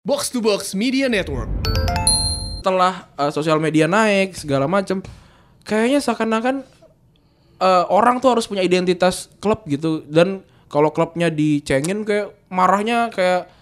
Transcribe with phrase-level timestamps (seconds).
[0.00, 1.52] Box to Box Media Network.
[2.60, 5.04] setelah uh, sosial media naik segala macem.
[5.60, 6.64] Kayaknya seakan-akan
[7.60, 10.00] uh, orang tuh harus punya identitas klub gitu.
[10.08, 10.40] Dan
[10.72, 13.52] kalau klubnya dicengin kayak marahnya kayak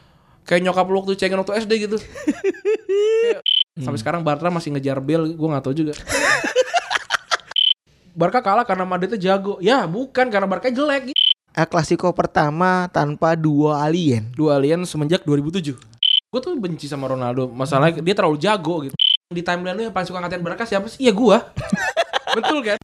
[0.46, 1.98] kayak nyokap lu waktu cengin waktu SD gitu.
[1.98, 3.42] Kayak,
[3.82, 5.98] sampai sekarang Barca masih ngejar Bale gue nggak tahu juga.
[8.14, 9.58] Barca kalah karena Madridnya jago.
[9.58, 11.10] Ya bukan karena Barca jelek.
[11.10, 11.18] Gitu.
[11.50, 14.30] El Clasico pertama tanpa dua alien.
[14.38, 15.97] dua alien semenjak 2007
[16.28, 17.48] gue tuh benci sama Ronaldo.
[17.48, 18.92] Masalahnya dia terlalu jago gitu.
[19.32, 21.08] Di timeline lu yang paling suka ngatain Barca siapa sih?
[21.08, 21.40] Iya gua.
[22.36, 22.76] Betul kan?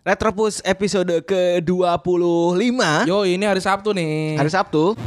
[0.00, 4.36] Retropus episode ke-25 Yo ini hari Sabtu nih.
[4.36, 5.00] Hari Sabtu.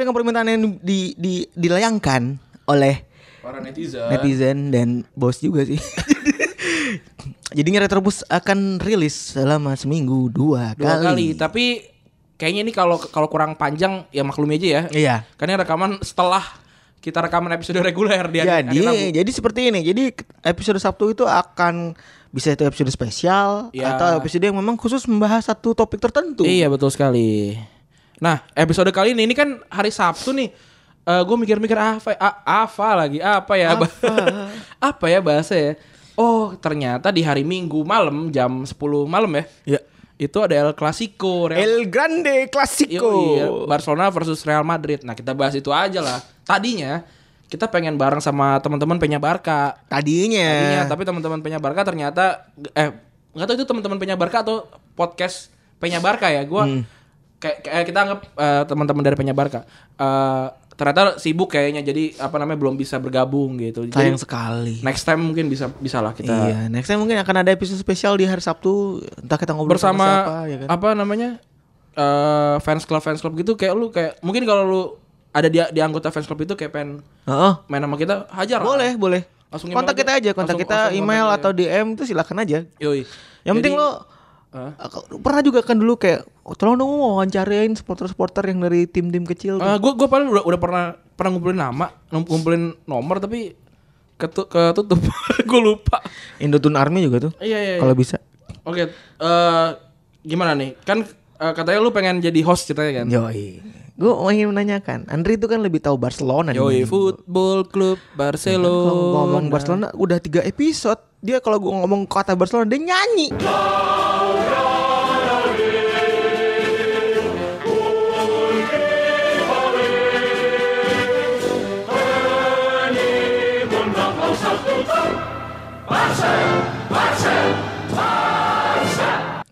[0.00, 3.04] Sesuai dengan permintaan yang di, di, dilayangkan oleh
[3.44, 5.76] para netizen netizen dan bos juga sih.
[7.60, 11.04] Jadinya Retropus akan rilis selama seminggu dua, dua kali.
[11.04, 11.26] kali.
[11.36, 11.64] tapi
[12.40, 15.16] kayaknya ini kalau kalau kurang panjang ya maklumi aja ya Iya.
[15.36, 16.48] karena rekaman setelah
[17.04, 19.04] kita rekaman episode reguler di hari, hari Jadi, Rabu.
[19.20, 19.80] jadi seperti ini.
[19.84, 21.92] Jadi episode Sabtu itu akan
[22.32, 24.00] bisa itu episode spesial Ya.
[24.00, 26.48] atau episode yang memang khusus membahas satu topik tertentu.
[26.48, 27.60] Iya betul sekali.
[28.20, 30.50] Nah episode kali ini ini kan hari Sabtu nih.
[31.00, 33.86] gue mikir-mikir apa, a- apa lagi apa ya Apa?
[34.94, 35.72] apa ya bahasa ya.
[36.14, 39.44] Oh ternyata di hari Minggu malam jam 10 malam ya.
[39.66, 39.80] Ya.
[40.14, 41.48] Itu ada El Clasico.
[41.48, 42.92] Real- El Grande Clasico.
[42.94, 45.00] Yoi, Barcelona versus Real Madrid.
[45.00, 46.20] Nah kita bahas itu aja lah.
[46.44, 47.02] Tadinya
[47.48, 49.80] kita pengen bareng sama teman-teman Penya Barca.
[49.88, 50.46] Tadinya.
[50.46, 52.94] Tadinya, tapi teman-teman Penya Barca ternyata eh
[53.32, 56.44] nggak tahu itu teman-teman Penya Barca atau podcast Penya Barca ya.
[56.44, 56.84] Gua Hmm.
[57.40, 59.64] Kayak, kayak kita anggap eh, teman-teman dari Penya Barca.
[59.96, 63.84] Eh, ternyata sibuk kayaknya jadi apa namanya belum bisa bergabung gitu.
[63.86, 64.74] Sayang Jadi, sekali.
[64.80, 68.16] next time mungkin bisa bisa lah kita Iya, next time mungkin akan ada episode spesial
[68.16, 69.00] di hari Sabtu.
[69.18, 70.68] Entah kita ngobrol bersama sama siapa ya kan.
[70.70, 71.30] apa namanya
[71.90, 74.82] eh fans club fans club gitu kayak lu kayak mungkin kalau lu
[75.30, 77.52] ada di, di anggota fans club itu kayak pengen Heeh.
[77.66, 78.66] main sama kita hajar lah.
[78.66, 79.22] Boleh, boleh.
[79.50, 82.58] Langsung kontak kita aja, kontak Langsung- kita langsung email kontak atau DM itu silakan aja.
[82.78, 83.02] Yoi.
[83.42, 83.90] Yang penting Jadi- lo
[84.50, 84.74] Hah?
[84.74, 89.22] uh, pernah juga kan dulu kayak oh, tolong dong mau wawancarain supporter-supporter yang dari tim-tim
[89.22, 89.62] kecil.
[89.62, 89.66] tuh.
[89.66, 90.84] Eh, gue gue paling udah udah pernah
[91.14, 93.54] pernah ngumpulin nama, ngum- ngumpulin nomor tapi
[94.18, 94.98] ketu ketutup.
[95.50, 96.02] gue lupa.
[96.42, 97.32] Indotune Army juga tuh.
[97.38, 97.72] Iya iya.
[97.76, 97.80] iya.
[97.80, 98.18] Kalau bisa.
[98.66, 98.90] Oke,
[99.22, 99.68] eh
[100.26, 100.74] gimana nih?
[100.82, 101.06] Kan
[101.38, 103.06] eh, katanya lu pengen jadi host ceritanya kan?
[103.06, 103.79] Yoi.
[104.00, 106.56] Gue ingin menanyakan, Andri itu kan lebih tahu Barcelona.
[106.56, 106.88] Yoi, nih.
[106.88, 108.64] Football Club Barcelona.
[108.64, 110.96] Kalau ngomong Barcelona udah tiga episode.
[111.20, 113.28] Dia kalau gue ngomong kata Barcelona dia nyanyi.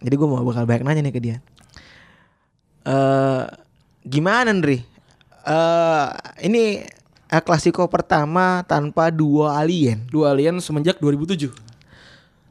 [0.00, 1.36] Jadi gue mau bakal banyak nanya nih ke dia.
[2.88, 3.67] Eh
[4.04, 4.82] gimana Andri?
[5.48, 6.06] Eh
[6.44, 6.84] ini
[7.28, 10.08] El Clasico pertama tanpa dua alien.
[10.08, 11.52] Dua alien semenjak 2007.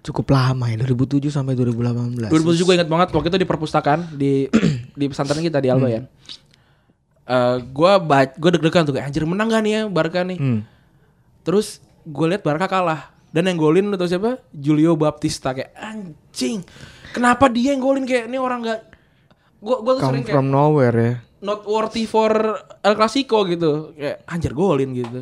[0.06, 2.30] Cukup lama ya 2007 sampai 2018.
[2.32, 4.48] 2007 gue ingat banget waktu itu di perpustakaan di
[5.00, 6.02] di pesantren kita di Alba ya.
[7.28, 7.92] Eh gue
[8.38, 10.38] gue deg-degan tuh kayak anjir menang gak nih ya Barca nih.
[10.38, 10.62] Hmm.
[11.42, 14.40] Terus gue lihat Barca kalah dan yang golin lu tau siapa?
[14.54, 16.64] Julio Baptista kayak anjing.
[17.12, 18.82] Kenapa dia yang golin kayak ini orang nggak
[19.58, 21.14] gue gue tuh Come sering kayak from nowhere ya.
[21.40, 22.32] Not worthy for
[22.82, 23.92] El Clasico gitu.
[23.94, 25.22] Kayak anjir golin gitu.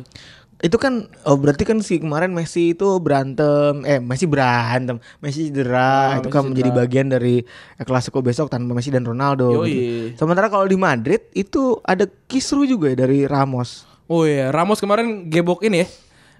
[0.56, 6.16] Itu kan oh berarti kan si kemarin Messi itu berantem eh Messi berantem Messi cedera
[6.16, 6.80] Ah, itu Messi kan menjadi cedera.
[6.80, 7.34] bagian dari
[7.76, 9.60] El Clasico besok tanpa Messi dan Ronaldo.
[9.60, 9.68] Yoi.
[9.68, 10.24] gitu.
[10.24, 13.84] Sementara kalau di Madrid itu ada kisru juga ya dari Ramos.
[14.08, 15.88] Oh iya, Ramos kemarin gebok ini ya.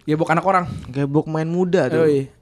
[0.06, 0.64] Gebok anak orang.
[0.88, 2.08] Gebok main muda tuh.
[2.08, 2.32] Yoi.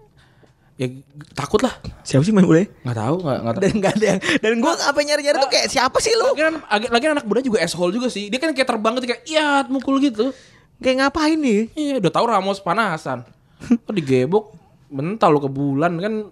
[0.75, 0.91] Ya
[1.39, 1.71] takut lah.
[2.03, 2.67] Siapa sih main muda?
[2.67, 3.55] Nggak tahu, nggak nggak.
[3.62, 6.35] Dan nggak ada yang dan gue apa nyari-nyari tuh kayak siapa sih lu?
[6.35, 8.27] Lagi lagi anak muda juga asshole juga sih.
[8.27, 10.34] Dia kan kayak terbang gitu kayak iya mukul gitu.
[10.83, 11.71] Kayak ngapain nih?
[11.78, 13.22] Iya, udah tahu Ramos panasan.
[13.87, 14.51] Kok digebok
[14.91, 16.27] mental lo ke bulan kan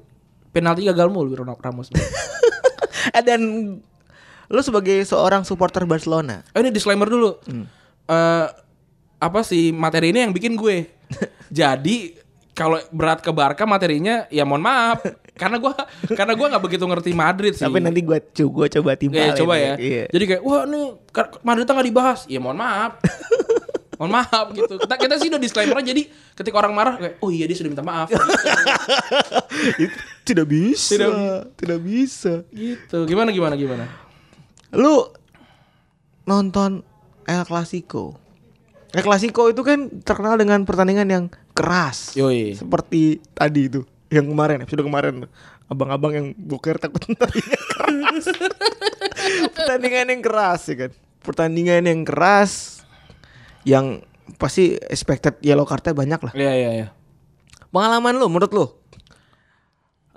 [0.51, 1.91] penalti gagal mulu Ramos.
[3.03, 3.43] Eh, dan
[4.47, 6.47] lu sebagai seorang supporter Barcelona.
[6.55, 7.35] oh, ini disclaimer dulu.
[8.07, 8.47] Eh
[9.23, 10.87] apa sih materi ini yang bikin gue.
[11.51, 12.22] Jadi
[12.53, 15.01] kalau berat ke Barca materinya ya mohon maaf
[15.33, 15.73] karena gua
[16.13, 17.65] karena gua nggak begitu ngerti Madrid sih.
[17.65, 19.33] Tapi nanti gua cu gua coba timpalin.
[19.33, 19.75] Ya, coba ya.
[19.81, 20.05] Iya.
[20.13, 20.85] Jadi kayak wah nih
[21.41, 22.21] Madrid nggak dibahas.
[22.29, 23.01] Ya mohon maaf.
[23.99, 24.77] mohon maaf gitu.
[24.77, 26.05] Kita kita sih udah disclaimer jadi
[26.37, 28.13] ketika orang marah kayak oh iya dia sudah minta maaf.
[29.83, 29.97] Itu
[30.29, 30.93] tidak bisa.
[30.93, 31.13] Tidak
[31.57, 32.35] Tidak, bisa.
[32.53, 33.09] gitu.
[33.09, 33.89] Gimana gimana gimana?
[34.77, 35.09] Lu
[36.29, 36.85] nonton
[37.25, 38.22] El Clasico
[38.93, 41.25] El Clasico itu kan terkenal dengan pertandingan yang
[41.57, 42.13] keras.
[42.13, 42.53] Yoi.
[42.53, 43.81] Seperti tadi itu
[44.13, 45.25] yang kemarin episode kemarin
[45.73, 48.25] abang-abang yang boker takut pertandingan keras.
[49.57, 50.91] pertandingan yang keras ya kan.
[51.25, 52.85] Pertandingan yang keras
[53.65, 54.05] yang
[54.37, 56.33] pasti expected yellow cardnya banyak lah.
[56.37, 56.87] Iya iya iya.
[57.73, 58.67] Pengalaman lu menurut lu?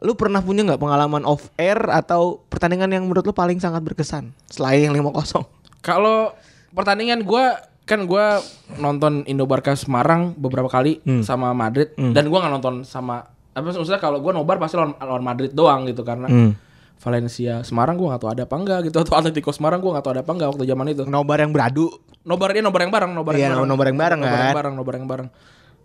[0.03, 4.35] Lu pernah punya nggak pengalaman off air atau pertandingan yang menurut lu paling sangat berkesan
[4.51, 5.47] selain yang 5-0?
[5.79, 6.35] Kalau
[6.75, 7.55] pertandingan gua
[7.85, 8.41] kan gua
[8.75, 13.21] nonton Indo Barca Semarang beberapa kali sama Madrid dan gua nggak nonton sama
[13.51, 16.51] apa maksudnya kalau gua nobar pasti lawan, lawan Madrid doang gitu karena Hmm.
[16.97, 20.13] Valencia Semarang gua nggak tahu ada apa enggak gitu atau Atletico Semarang gua nggak tahu
[20.13, 21.03] ada apa enggak waktu zaman itu.
[21.05, 21.85] Nobar yang beradu.
[22.21, 23.69] Nobar dia nobar yang bareng, nobar Iya, yang bareng.
[23.69, 25.27] nobar yang bareng, nobar yang bareng, nobar yang bareng.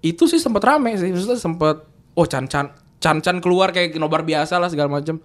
[0.00, 4.66] Itu sih sempet rame sih, maksudnya sempet oh can-can can-can keluar kayak nobar biasa lah
[4.66, 5.20] segala macam.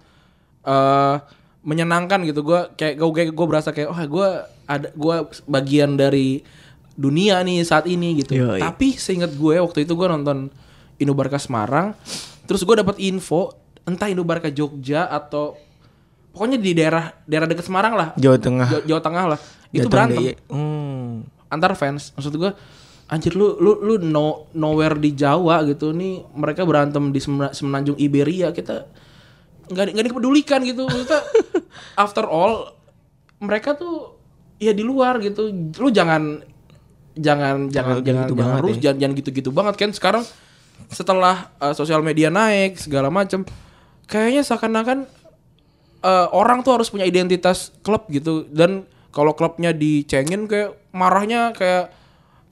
[0.62, 1.16] eh
[1.62, 4.28] menyenangkan gitu gua kayak gue gue berasa kayak oh gue
[4.66, 6.42] ada gua bagian dari
[6.96, 8.34] dunia nih saat ini gitu.
[8.34, 8.60] Yoi.
[8.64, 10.48] Tapi seingat gue waktu itu gue nonton
[10.96, 11.92] Indo Barca Semarang,
[12.48, 13.52] terus gue dapat info
[13.84, 15.60] entah Indo Barca Jogja atau
[16.32, 18.68] pokoknya di daerah daerah dekat Semarang lah, Jawa Tengah.
[18.72, 19.40] Jawa, Jawa Tengah lah.
[19.70, 20.34] Itu berantem Daya.
[20.48, 21.28] Hmm.
[21.52, 22.16] antar fans.
[22.16, 22.50] Maksud gue
[23.06, 27.94] anjir lu lu lu no, nowhere di Jawa gitu nih mereka berantem di semena- semenanjung
[28.02, 28.90] Iberia kita
[29.70, 31.22] nggak nggak dipedulikan gitu maksudnya
[32.02, 32.74] after all
[33.38, 34.18] mereka tuh
[34.58, 36.42] ya di luar gitu lu jangan
[37.16, 38.82] jangan jangan gitu jangan jangan banget harus ya.
[38.84, 40.24] jangan jangan gitu-gitu banget kan sekarang
[40.92, 43.42] setelah uh, sosial media naik segala macam
[44.06, 45.08] kayaknya seakan-akan
[46.04, 51.88] uh, orang tuh harus punya identitas klub gitu dan kalau klubnya dicengin kayak marahnya kayak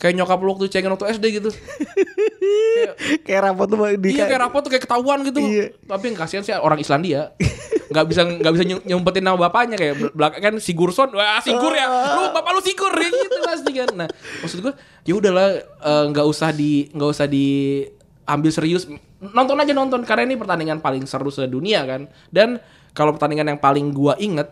[0.00, 1.50] kayak nyokap lu waktu cengin waktu SD gitu.
[3.28, 5.40] kayak rapot tuh iya kayak rapot tuh kayak ketahuan gitu.
[5.44, 5.76] Iya.
[5.84, 7.36] Tapi yang kasihan sih orang Islandia.
[7.94, 11.70] nggak bisa nggak bisa ny- nyumpetin nama bapaknya kayak bel- belakang kan Sigurdsson wah Sigur
[11.70, 11.86] ya.
[11.86, 12.90] Lu bapak lu Sigur.
[12.90, 13.88] Ya gitu pasti kan.
[13.94, 14.08] Nah
[14.42, 14.74] maksud gue
[15.06, 18.90] ya udahlah eh, nggak usah di nggak usah diambil serius.
[19.22, 22.10] Nonton aja nonton karena ini pertandingan paling seru sedunia kan.
[22.34, 22.58] Dan
[22.90, 24.50] kalau pertandingan yang paling gua inget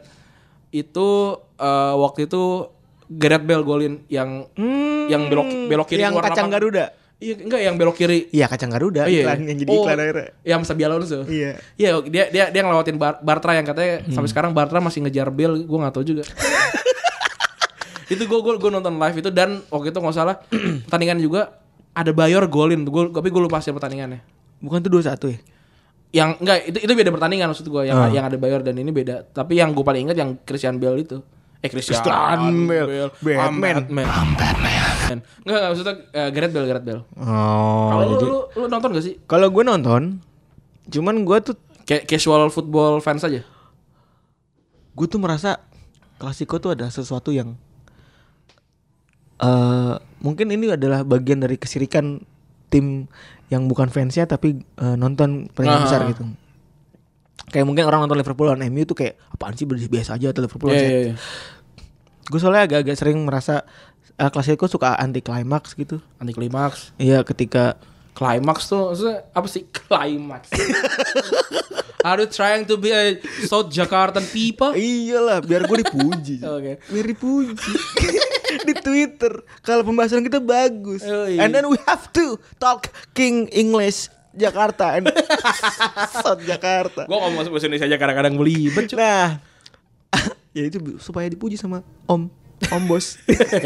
[0.71, 2.71] itu eh, waktu itu
[3.13, 4.47] Gareth Bale golin yang
[5.11, 6.63] yang belok belok kiri yang keluar kacang lapangan.
[6.63, 6.87] Garuda.
[7.23, 8.27] Iya, enggak yang belok kiri.
[8.29, 9.23] Iya kacang Garuda Oh, iya.
[9.23, 10.27] iklan yang jadi Oh, iklan akhirnya.
[10.43, 11.19] Yang Sabi Alonso.
[11.25, 11.51] Iya.
[11.77, 15.63] Iya, dia dia dia ngelewatin Bar- Bartra yang katanya sampai sekarang Bartra masih ngejar Bale,
[15.63, 16.27] gua nggak tahu juga.
[18.11, 20.37] itu gue gue nonton live itu dan waktu itu nggak salah
[20.85, 24.21] pertandingan juga ada Bayor golin, gua, tapi gue lupa sih pertandingannya.
[24.59, 25.39] Bukan tuh 21 ya?
[26.13, 28.11] Yang enggak itu itu beda pertandingan maksud gue yang Ah.
[28.11, 29.25] yang ada Bayor dan ini beda.
[29.27, 31.23] Tapi yang gue paling ingat yang Christian Bale itu.
[31.63, 33.15] Eh Christian, Christian Bale.
[33.23, 33.77] Batman.
[34.03, 34.92] I'm Batman.
[35.21, 37.03] Enggak, enggak maksudnya eh, Gareth Bale, Gareth Bale.
[37.15, 39.15] Oh, Kalau lu, jadi lu, lu nonton gak sih?
[39.23, 40.03] kalau gue nonton,
[40.87, 43.43] cuman gue tuh Kayak casual football fans aja.
[44.93, 45.59] gue tuh merasa
[46.17, 47.59] klasiko tuh adalah sesuatu yang
[49.39, 52.23] eh mungkin ini adalah bagian dari kesirikan
[52.69, 53.11] tim
[53.49, 55.85] yang bukan fansnya tapi eh, nonton pertandingan Ah.
[55.85, 56.23] besar gitu.
[57.49, 60.71] Kayak mungkin orang nonton Liverpool lawan MU tuh kayak apaan sih biasa aja atau Liverpool
[60.71, 61.15] iya, City?" iya.
[62.23, 63.67] Gue soalnya agak-agak sering merasa
[64.23, 65.99] eh, klasiko suka anti klimaks gitu.
[66.23, 66.95] Anti klimaks.
[67.03, 67.75] Iya ketika
[68.13, 70.53] Climax tuh maksudnya apa sih climax?
[72.07, 73.17] Are you trying to be a
[73.49, 74.77] South Jakartan people?
[74.77, 76.45] iyalah biar gue dipuji.
[76.59, 76.83] Oke.
[76.93, 77.73] Biar dipuji
[78.69, 81.01] di Twitter kalau pembahasan kita bagus.
[81.01, 81.41] Yoi.
[81.41, 85.09] And then we have to talk King English Jakarta and
[86.21, 87.09] South Jakarta.
[87.09, 88.97] Gua ngomong bahasa Indonesia aja kadang-kadang belibet cuy.
[89.01, 89.41] Nah,
[90.53, 92.29] ya itu supaya dipuji sama Om,
[92.69, 93.17] Om Bos.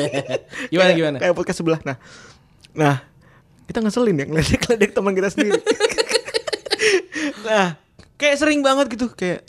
[0.72, 1.16] Gimana Kayak- gimana?
[1.20, 1.80] Kayak podcast sebelah.
[1.82, 1.96] Nah,
[2.72, 2.96] nah
[3.66, 5.60] kita ngeselin ya ngeledek-ledek teman kita sendiri.
[7.46, 7.76] nah,
[8.16, 9.42] kayak sering banget gitu kayak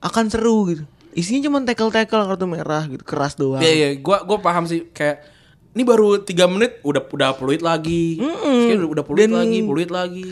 [0.00, 0.84] akan seru gitu.
[1.12, 3.60] Isinya cuma tackle-tackle kartu merah gitu, keras doang.
[3.60, 5.26] Iya iya, gua gua paham sih kayak
[5.70, 8.16] ini baru 3 menit udah udah peluit lagi.
[8.18, 10.24] Terus udah, udah peluit Dan- lagi, peluit lagi.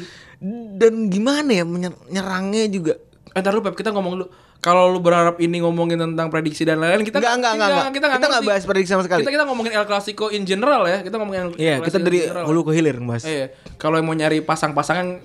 [0.78, 2.94] Dan gimana ya menyer- nyerangnya juga
[3.28, 4.26] Eh, ntar lu Pep, kita ngomong dulu.
[4.58, 7.86] Kalau lu berharap ini ngomongin tentang prediksi dan lain-lain, kita Enggak, enggak, enggak, enggak.
[7.86, 8.50] Kita nggak Kita nggak ngerti.
[8.50, 9.22] bahas prediksi sama sekali.
[9.22, 10.98] Kita kita ngomongin El Clasico in general ya.
[10.98, 13.22] Kita ngomongin El Iya, kita Clasico dari hulu ke hilir Mas.
[13.22, 15.22] Iya, kalau mau nyari pasang-pasangan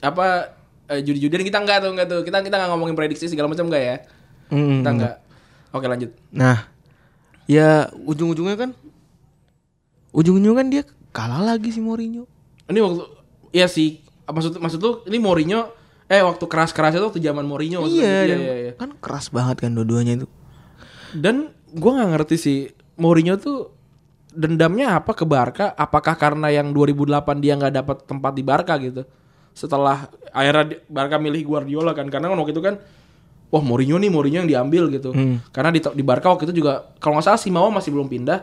[0.00, 0.26] apa
[0.90, 2.20] eh, judi-judian kita enggak tuh enggak tuh.
[2.26, 3.96] Kita kita enggak ngomongin prediksi segala macam enggak ya.
[4.50, 5.14] Mm, Kita enggak.
[5.70, 6.10] Oke, lanjut.
[6.34, 6.66] Nah,
[7.46, 8.70] ya ujung-ujungnya kan
[10.10, 12.26] ujung-ujungnya kan dia kalah lagi si Mourinho.
[12.66, 13.02] Ini waktu
[13.54, 14.02] iya sih.
[14.26, 15.70] Maksud maksud lu ini Mourinho
[16.10, 17.86] eh waktu keras-kerasnya tuh waktu zaman Mourinho.
[17.86, 18.72] Iya, iya, dan iya, iya.
[18.74, 20.26] kan keras banget kan dua-duanya itu.
[21.14, 22.58] Dan gua nggak ngerti sih
[22.98, 23.72] Mourinho tuh
[24.32, 25.76] dendamnya apa ke Barca?
[25.76, 29.04] Apakah karena yang 2008 dia nggak dapat tempat di Barca gitu?
[29.52, 32.80] Setelah akhirnya Barca milih Guardiola kan karena kan waktu itu kan
[33.52, 35.12] wah Mourinho nih Mourinho yang diambil gitu.
[35.52, 38.40] Karena di, di Barca waktu itu juga kalau nggak salah Simao masih belum pindah.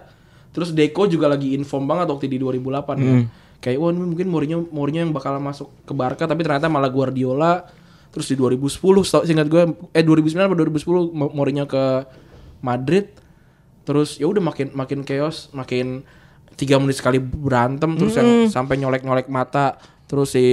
[0.50, 3.18] Terus Deco juga lagi inform banget waktu di 2008 kan.
[3.60, 7.68] Kayak wah mungkin Mourinho Mourinho yang bakal masuk ke Barca tapi ternyata malah Guardiola.
[8.10, 9.62] Terus di 2010 setau- seingat gue
[9.92, 12.08] eh 2009 atau 2010 Mo- Mourinho ke
[12.60, 13.12] Madrid.
[13.84, 16.02] Terus ya udah makin makin chaos, makin
[16.56, 19.76] tiga menit sekali berantem terus yang sampai nyolek-nyolek mata.
[20.06, 20.46] Terus si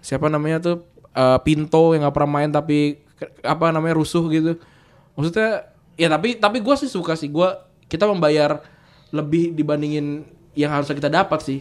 [0.00, 0.76] siapa namanya tuh
[1.10, 3.00] eh, Pinto yang nggak pernah main tapi
[3.42, 4.56] apa namanya rusuh gitu.
[5.14, 7.48] Maksudnya ya tapi tapi gue sih suka sih gue
[7.86, 8.60] kita membayar
[9.10, 11.60] lebih dibandingin yang harusnya kita dapat sih.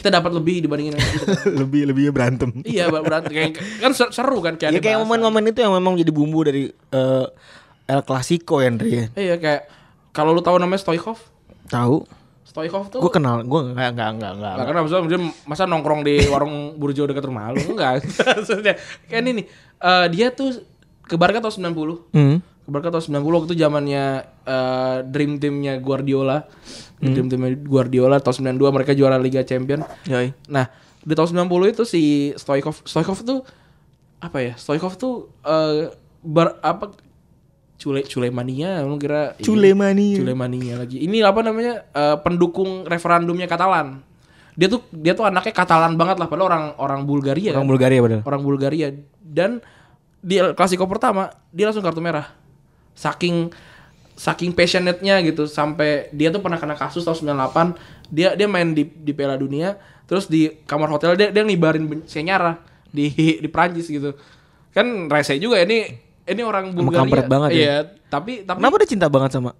[0.00, 1.28] Kita dapat lebih dibandingin yang kita
[1.60, 2.48] lebih lebih berantem.
[2.60, 6.08] Iya berarti kayak kan ser- seru kan kayak Ya kayak momen-momen itu yang memang jadi
[6.08, 7.26] bumbu dari eh,
[7.84, 9.04] El Clasico ya Andre ya.
[9.12, 9.62] Iya kayak
[10.10, 11.20] kalau lu tahu namanya Stoichkov,
[11.68, 12.02] Tahu?
[12.42, 14.52] Stoichkov tuh Gue kenal, gue enggak enggak enggak enggak.
[14.52, 18.02] Gak kenapa maksudnya dia masa nongkrong di warung burjo dekat rumah lu enggak.
[18.40, 19.44] Maksudnya kayak ini nih.
[19.78, 20.58] eh, dia tuh
[21.02, 22.10] ke Barca tahun 90.
[22.10, 22.36] Hmm.
[22.70, 24.04] Barca tahun 90 waktu itu zamannya
[24.46, 26.46] eh, dream teamnya Guardiola.
[27.02, 29.82] Dream teamnya Guardiola tahun 92 mereka juara Liga Champion.
[30.06, 30.30] Yoi.
[30.46, 32.02] Nah, di tahun 90 itu si
[32.36, 33.40] Stoichkov Stoichkov tuh
[34.20, 34.52] apa ya?
[34.54, 36.92] Stoichkov tuh eh ber, apa
[37.80, 40.20] Cule Culemania lu kira Culemania.
[40.20, 41.00] Culemania lagi.
[41.00, 41.88] Ini apa namanya?
[41.90, 44.04] eh, pendukung referendumnya Katalan.
[44.52, 47.70] Dia tuh dia tuh anaknya Katalan banget lah padahal orang orang Bulgaria Orang kan.
[47.72, 48.22] Bulgaria padahal.
[48.28, 48.86] orang Bulgaria
[49.24, 49.64] dan
[50.20, 52.36] di klasiko pertama dia langsung kartu merah.
[52.92, 53.50] Saking
[54.12, 58.84] saking passionate-nya gitu sampai dia tuh pernah kena kasus tahun 98 dia dia main di
[58.84, 63.08] di Piala Dunia terus di kamar hotel dia dia ngibarin senyara di
[63.40, 64.12] di Prancis gitu.
[64.70, 65.88] Kan rese juga ini
[66.26, 67.00] ini orang Bulgaria.
[67.00, 67.56] kampret banget ya.
[67.56, 69.52] Iya, tapi tapi Kenapa dia cinta banget sama?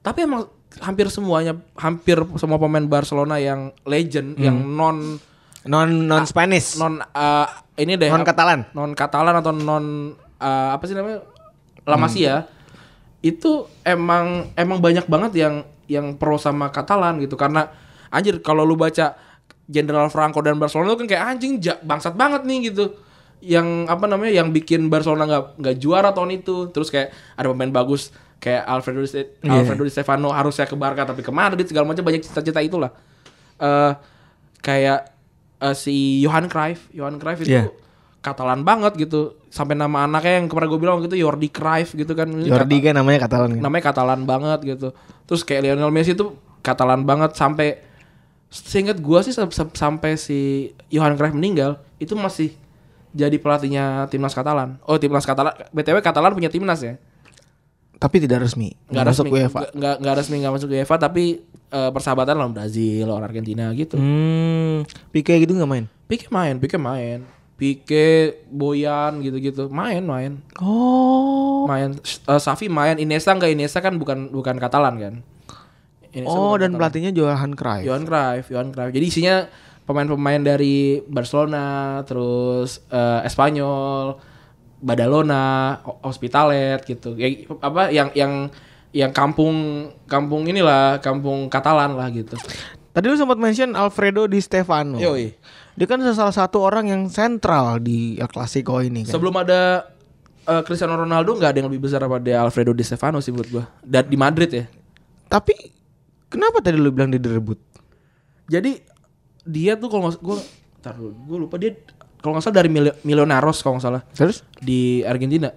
[0.00, 0.44] tapi emang
[0.84, 5.16] hampir semuanya hampir semua pemain Barcelona yang legend yang non
[5.64, 6.76] Non non Spanish.
[6.76, 7.48] non eh,
[7.80, 8.68] ini deh Non Katalan.
[8.72, 11.24] non Katalan atau non eh, apa sih namanya
[11.84, 12.34] La Masia
[13.20, 17.34] itu emang emang banyak banget yang yang pro sama Katalan gitu.
[17.34, 17.68] Karena
[18.08, 19.16] anjir kalau lu baca
[19.64, 22.92] Jenderal Franco dan Barcelona itu kan kayak anjing ja- bangsat banget nih gitu.
[23.40, 26.68] Yang apa namanya yang bikin Barcelona nggak nggak juara tahun itu.
[26.68, 31.04] Terus kayak ada pemain bagus kayak Alfredo Di, Ste- Alfredo Di Stefano harusnya ke Barca
[31.04, 32.92] tapi ke Madrid segala macam banyak cita-cita itulah.
[33.56, 33.92] Eh
[34.60, 35.12] kayak
[35.60, 36.88] eh, si Johan Cruyff.
[36.90, 37.68] Johan Cruyff itu Iya.
[38.24, 42.24] Katalan banget gitu sampai nama anaknya yang kemarin gue bilang gitu Jordi Cruyff gitu kan
[42.32, 43.60] Jordi kan namanya Katalan kan.
[43.60, 44.88] namanya Katalan banget gitu.
[45.22, 47.84] Terus kayak Lionel Messi itu Katalan banget sampai
[48.48, 50.38] seingat gua sih sam- sam- sampai si
[50.88, 52.56] Johan Cruyff meninggal itu masih
[53.10, 54.80] jadi pelatihnya timnas Katalan.
[54.82, 55.52] Oh, timnas Katalan.
[55.68, 56.96] BTW Katalan punya timnas ya.
[57.94, 58.74] Tapi tidak resmi.
[58.86, 59.58] Nggak masuk resmi, UEFA.
[59.70, 61.24] nggak- nggak resmi nggak masuk UEFA tapi
[61.68, 63.94] eh, persahabatan lawan Brazil, lawan Argentina gitu.
[63.94, 64.82] Hmm.
[65.10, 65.84] Pique gitu nggak main?
[66.06, 67.26] Pique main, Pique main.
[67.54, 69.70] Pique, Boyan gitu-gitu.
[69.70, 70.42] Main, main.
[70.58, 71.64] Oh.
[71.64, 75.14] Main Eh, Safi main, Iniesta enggak Iniesta kan bukan bukan Katalan kan.
[76.10, 76.78] Iniesta Oh dan Katalan.
[76.78, 77.84] pelatihnya Johan Cruyff.
[77.84, 78.90] Johan Cruyff, Johan Cruyff.
[78.90, 79.36] Jadi isinya
[79.84, 81.64] pemain-pemain dari Barcelona,
[82.02, 84.18] terus eh, Espanyol,
[84.80, 85.44] Badalona,
[85.80, 87.14] Ho- Hospitalet gitu.
[87.14, 87.30] Ya,
[87.60, 88.32] apa yang yang
[88.90, 89.54] yang kampung
[90.04, 92.34] kampung inilah, kampung Katalan lah gitu.
[92.90, 94.98] Tadi lu sempat mention Alfredo Di Stefano.
[94.98, 95.34] Yoi.
[95.74, 99.18] Dia kan salah satu orang yang sentral di El Clasico ini kan.
[99.18, 99.90] Sebelum ada
[100.46, 103.64] eh, Cristiano Ronaldo nggak ada yang lebih besar daripada Alfredo Di Stefano sih buat gua.
[103.82, 104.64] Dan di Madrid ya.
[105.26, 105.54] Tapi
[106.30, 107.58] kenapa tadi lu bilang dia direbut?
[108.46, 108.78] Jadi
[109.42, 110.36] dia tuh kalau nggak gue,
[110.78, 111.74] tar dulu, gue lupa dia
[112.22, 114.46] kalau nggak salah dari Mil- Millonarios kalau nggak salah Terus?
[114.62, 115.50] di Argentina.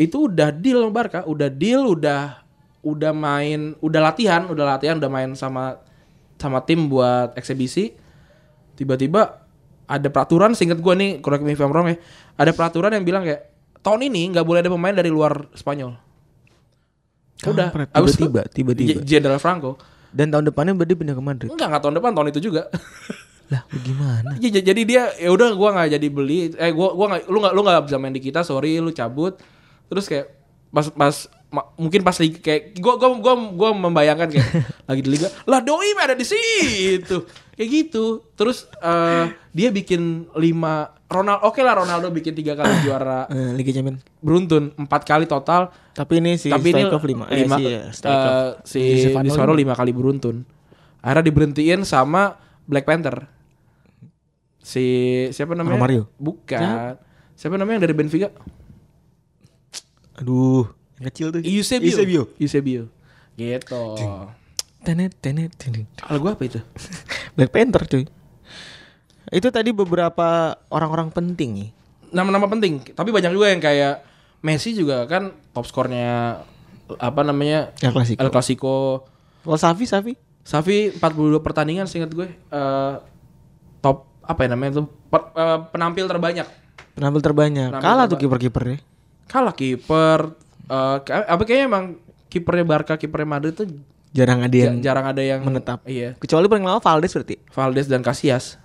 [0.00, 2.40] Itu udah deal sama Barca, udah deal, udah
[2.80, 5.76] udah main, udah latihan, udah latihan, udah main sama
[6.40, 7.92] sama tim buat eksebisi.
[8.80, 9.44] Tiba-tiba
[9.84, 12.00] ada peraturan, singkat gue nih, correct me if I'm wrong ya,
[12.40, 13.52] ada peraturan yang bilang kayak
[13.84, 16.00] tahun ini nggak boleh ada pemain dari luar Spanyol.
[17.44, 19.00] Udah, Kampret, abis itu tiba-tiba, tiba-tiba.
[19.04, 19.76] Jenderal Franco.
[20.10, 21.48] Dan tahun depannya berarti pindah ke Madrid.
[21.52, 22.62] Enggak, enggak tahun depan, tahun itu juga.
[23.52, 24.38] Lah, bagaimana?
[24.38, 26.54] Ya, jadi dia ya udah gua nggak jadi beli.
[26.54, 29.42] Eh gua gua nggak lu nggak lu nggak bisa main di kita, sorry lu cabut.
[29.90, 30.30] Terus kayak
[30.70, 31.14] pas pas
[31.50, 34.48] ma- mungkin pas liga kayak gua gua gua gua membayangkan kayak
[34.88, 37.26] lagi di liga, lah doi mah ada di situ.
[37.60, 38.24] Kayak gitu.
[38.32, 43.68] Terus eh, dia bikin lima Ronaldo oke lah Ronaldo bikin tiga kali juara Eh, Liga
[43.70, 44.00] Champions.
[44.18, 47.28] beruntun empat kali total Tapi ini si tapi ini lima.
[47.28, 47.84] Eh, lima si, eh,
[48.62, 49.74] si Di Stefano Di Stefano lima.
[49.74, 50.40] kali beruntun
[51.00, 53.26] akhirnya diberhentiin sama Black Panther
[54.56, 54.84] si
[55.28, 56.02] siapa namanya Romario?
[56.14, 56.94] bukan
[57.34, 58.28] siapa namanya yang dari Benfica
[60.14, 61.40] Aduh, yang kecil tuh.
[61.40, 62.22] Eusebio Eusebio.
[62.36, 62.82] Eusebio
[63.34, 63.84] gitu
[64.80, 65.88] Tenet, tenet, tenet.
[65.98, 66.60] kalau gua apa itu
[67.40, 68.04] Black Panther cuy.
[69.30, 70.28] Itu tadi beberapa
[70.68, 71.70] orang-orang penting nih.
[72.10, 74.02] nama-nama penting tapi banyak juga yang kayak
[74.40, 76.42] Messi juga kan top skornya
[76.92, 78.18] apa namanya El Clasico.
[78.18, 78.74] El Clasico
[79.40, 80.12] Kalau Safi, Safi?
[80.42, 81.06] Safi 42
[81.38, 82.94] pertandingan seingat gue eh,
[83.78, 86.48] top apa ya namanya tuh per- eh, penampil terbanyak.
[86.92, 87.68] Penampil terbanyak.
[87.70, 88.78] Penampil Kalah tuh terba- kiper-kipernya.
[89.24, 90.20] Kalah kiper
[91.00, 91.84] kayak- apa kayaknya emang
[92.26, 93.70] kipernya Barca, kipernya Madrid tuh
[94.10, 95.82] Jarang ada ja- yang jarang ada yang menetap.
[95.84, 96.14] Iya.
[96.16, 97.36] Kecuali paling lama Valdes berarti.
[97.46, 98.58] Valdes dan Casillas.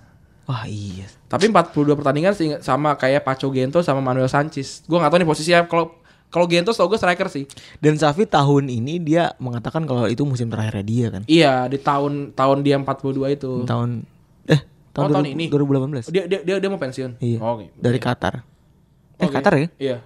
[0.44, 1.06] Wah iya.
[1.26, 4.82] Tapi 42 pertandingan sama kayak Paco Gento sama Manuel Sanchez.
[4.84, 5.94] Gue gak tahu nih posisinya kalau
[6.26, 7.46] kalau Gento tau gue striker sih.
[7.76, 11.22] Dan Safi tahun ini dia mengatakan kalau itu musim terakhirnya dia kan.
[11.24, 13.52] Iya, di tahun tahun dia 42 itu.
[13.64, 14.02] Tahun
[14.44, 14.60] eh
[14.92, 15.44] tahun, Oh, tahun 2000 ini?
[15.48, 16.10] 2018.
[16.10, 17.18] Dia dia dia, dia mau pensiun.
[17.18, 17.38] Iya.
[17.38, 17.66] Oh, oke.
[17.72, 18.34] Dari Qatar.
[19.16, 19.32] Eh Oke.
[19.32, 19.66] Qatar ya?
[19.78, 19.96] Iya.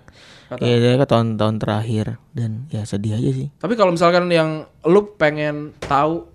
[0.51, 0.67] Qatar.
[0.67, 3.49] Iya, dia ke tahun-tahun terakhir dan ya sedih aja sih.
[3.55, 6.27] Tapi kalau misalkan yang lu pengen tahu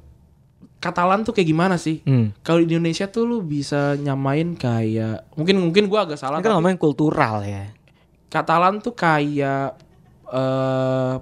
[0.75, 2.05] Katalan tuh kayak gimana sih?
[2.05, 2.29] Hmm.
[2.45, 6.53] Kalau di Indonesia tuh lu bisa nyamain kayak mungkin mungkin gua agak salah Ini kan
[6.53, 7.73] tapi ngomongin kultural ya.
[8.29, 9.81] Katalan tuh kayak
[10.29, 11.13] eh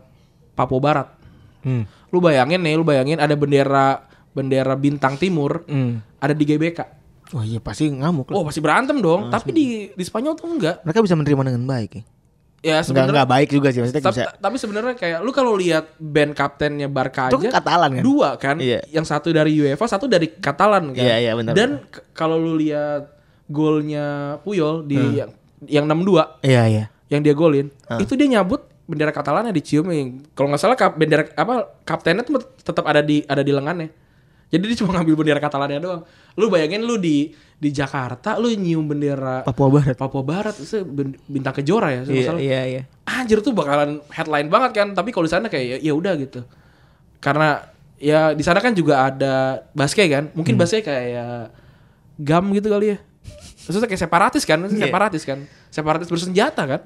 [0.52, 1.08] Papua Barat.
[1.64, 1.88] Hmm.
[2.12, 4.04] Lu bayangin nih, lu bayangin ada bendera
[4.36, 6.04] bendera bintang timur Hmm.
[6.20, 6.84] ada di GBK.
[7.32, 8.36] Wah iya pasti ngamuk lah.
[8.38, 9.32] Oh, pasti berantem dong.
[9.32, 10.84] Tapi di di Spanyol tuh enggak.
[10.84, 12.04] Mereka bisa menerima dengan baik ya.
[12.64, 14.32] Ya sebenarnya enggak baik juga sih maksudnya tapi, bisa.
[14.40, 18.04] tapi sebenarnya kayak lu kalau lihat band kaptennya Barca Itu aja kan Katalan kan?
[18.04, 18.80] dua kan Iya.
[18.88, 21.84] yang satu dari UEFA satu dari Katalan kan Iya, iya, benar, dan
[22.16, 23.12] kalau lu lihat
[23.46, 25.12] golnya Puyol di Hmm.
[25.14, 25.30] yang
[25.64, 26.86] yang 6-2 Iya iya.
[27.08, 28.00] yang dia golin Ah.
[28.00, 29.88] itu dia nyabut bendera Katalannya dicium
[30.32, 33.92] kalau nggak salah kap, bendera apa kaptennya tuh tetap ada di ada di lengannya
[34.50, 36.02] jadi dia cuma ngambil bendera Katalannya doang
[36.34, 39.96] lu bayangin lu di di Jakarta lu nyium bendera Papua Barat.
[39.96, 40.84] Papua Barat itu
[41.26, 42.82] bintang kejora ya Iya iya iya.
[43.06, 46.42] anjir tuh bakalan headline banget kan tapi kalau di sana kayak ya, ya udah gitu
[47.20, 47.64] karena
[47.96, 50.36] ya di sana kan juga ada basket kan Hmm.
[50.36, 51.56] mungkin basket kayak
[52.18, 52.98] gam gitu kali ya
[53.64, 54.84] maksudnya kayak separatis kan Iya.
[54.84, 55.40] separatis kan
[55.72, 56.82] separatis bersenjata kan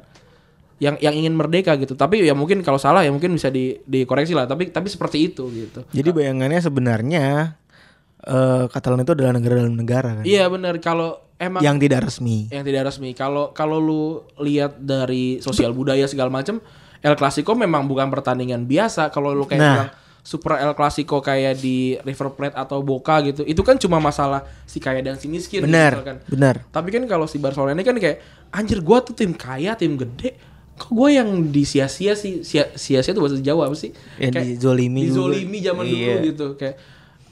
[0.77, 4.31] yang yang ingin merdeka gitu tapi ya mungkin kalau salah ya mungkin bisa di dikoreksi
[4.31, 7.57] lah tapi tapi seperti itu gitu Jadi bayangannya sebenarnya
[8.19, 10.24] eh Katalan itu adalah negara dalam negara kan.
[10.24, 12.38] iya benar kalau emang Yang tidak resmi.
[12.49, 13.13] yang tidak resmi.
[13.13, 14.04] Kalau kalau lu
[14.39, 16.58] lihat dari sosial budaya segala macam,
[16.99, 19.10] El Clasico memang bukan pertandingan biasa.
[19.10, 19.73] Kalau lu kayak Nah.
[19.75, 24.43] bilang Super El Clasico kayak di River Plate atau Boca gitu, itu kan cuma masalah
[24.65, 25.62] si kaya dan si miskin.
[25.62, 25.91] gitu Benar.
[25.95, 26.17] misalkan.
[26.28, 26.56] Benar.
[26.67, 28.17] Tapi kan kalau si Barcelona ini kan kayak
[28.52, 30.36] anjir gua tuh tim kaya, tim gede.
[30.78, 32.42] Kok gue yang disia-sia sih?
[32.42, 33.92] Sia- Sia-sia itu bahasa Jawa apa sih?
[34.16, 35.34] Ya, Kayak dizolimi juga.
[35.34, 36.16] Dizolimi zaman dulu Iya.
[36.24, 36.76] gitu kayak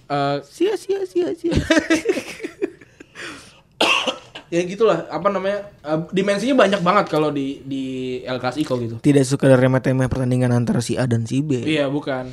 [0.05, 1.53] eh, Sia sia sia sia.
[4.45, 7.83] ya gitulah apa namanya eh, dimensinya banyak banget kalau di di
[8.21, 8.97] El Clasico gitu.
[8.99, 11.59] tidak suka dari remeh-temeh pertandingan antara si A dan si B.
[11.59, 12.29] Iya bukan.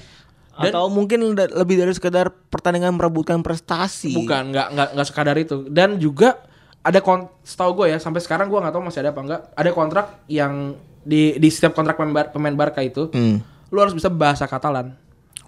[0.52, 4.12] Atau mungkin lebih dari sekedar pertandingan merebutkan prestasi.
[4.14, 5.64] Bukan, nggak nggak nggak sekadar itu.
[5.66, 6.44] Dan juga
[6.78, 9.40] ada kon, setahu gue ya sampai sekarang gue nggak tahu masih ada apa enggak.
[9.56, 13.42] Ada kontrak yang di di setiap kontrak pemain, Bar- pemain Barca itu, Hmm.
[13.68, 14.94] lu harus bisa bahasa Katalan.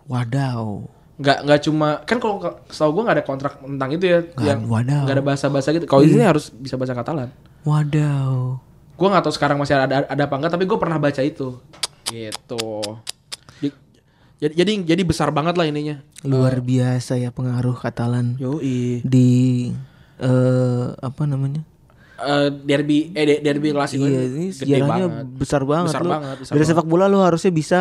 [0.04, 0.84] Wadaw.
[1.14, 5.06] Nggak nggak cuma kan kalau setahu gue nggak ada kontrak tentang itu ya, yang wadaw.
[5.06, 5.86] nggak ada bahasa bahasa gitu.
[5.86, 7.30] Kalau ini harus bisa bahasa Katalan.
[7.62, 8.58] Wadaw.
[8.94, 11.58] Gue nggak tahu sekarang masih ada ada apa enggak, tapi gue pernah baca itu.
[12.04, 12.66] Gitu.
[13.60, 13.82] Di-
[14.36, 16.02] Jadi jadi jadi besar banget lah ininya.
[16.22, 19.00] Luar biasa ya pengaruh Katalan Yoi.
[19.00, 19.30] di
[20.16, 21.62] eh apa namanya?
[22.16, 25.90] Eh, derby eh de- derby klasik Iya, ini sejarahnya besar banget.
[25.90, 26.70] Besar Lu banget, besar dari banget.
[26.72, 27.78] sepak bola lu harusnya bisa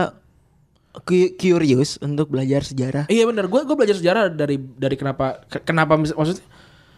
[1.00, 3.06] cu- curious untuk belajar sejarah.
[3.08, 6.42] Iya benar, gue gue belajar sejarah dari dari kenapa ke- kenapa maksudnya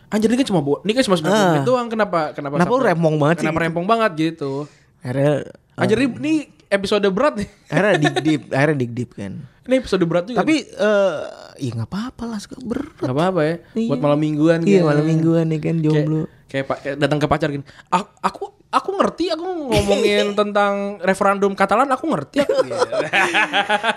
[0.08, 1.48] anjir ini kan cuma ini kan cuma 90 Ah.
[1.50, 3.66] menit doang kenapa kenapa Kenapa lu rempong banget sih kenapa gitu?
[3.66, 4.52] rempong banget gitu
[5.00, 5.34] Akhirnya
[5.76, 6.34] anjir ini, ini
[6.68, 9.34] episode berat nih akhirnya dig deep, akhirnya dig deep kan.
[9.62, 11.16] ini episode berat juga Tapi eh
[11.58, 12.96] ya nggak apa-apa lah suka berat.
[12.98, 13.88] nggak apa apa ya Iya.
[13.88, 14.86] buat malam mingguan Iya gitu.
[14.86, 16.22] malam mingguan nih kan kayak jomblo.
[16.46, 21.88] kayak, kayak datang ke pacar gini aku aku aku ngerti aku ngomongin tentang referendum Katalan
[21.88, 22.80] aku ngerti aku Gitu.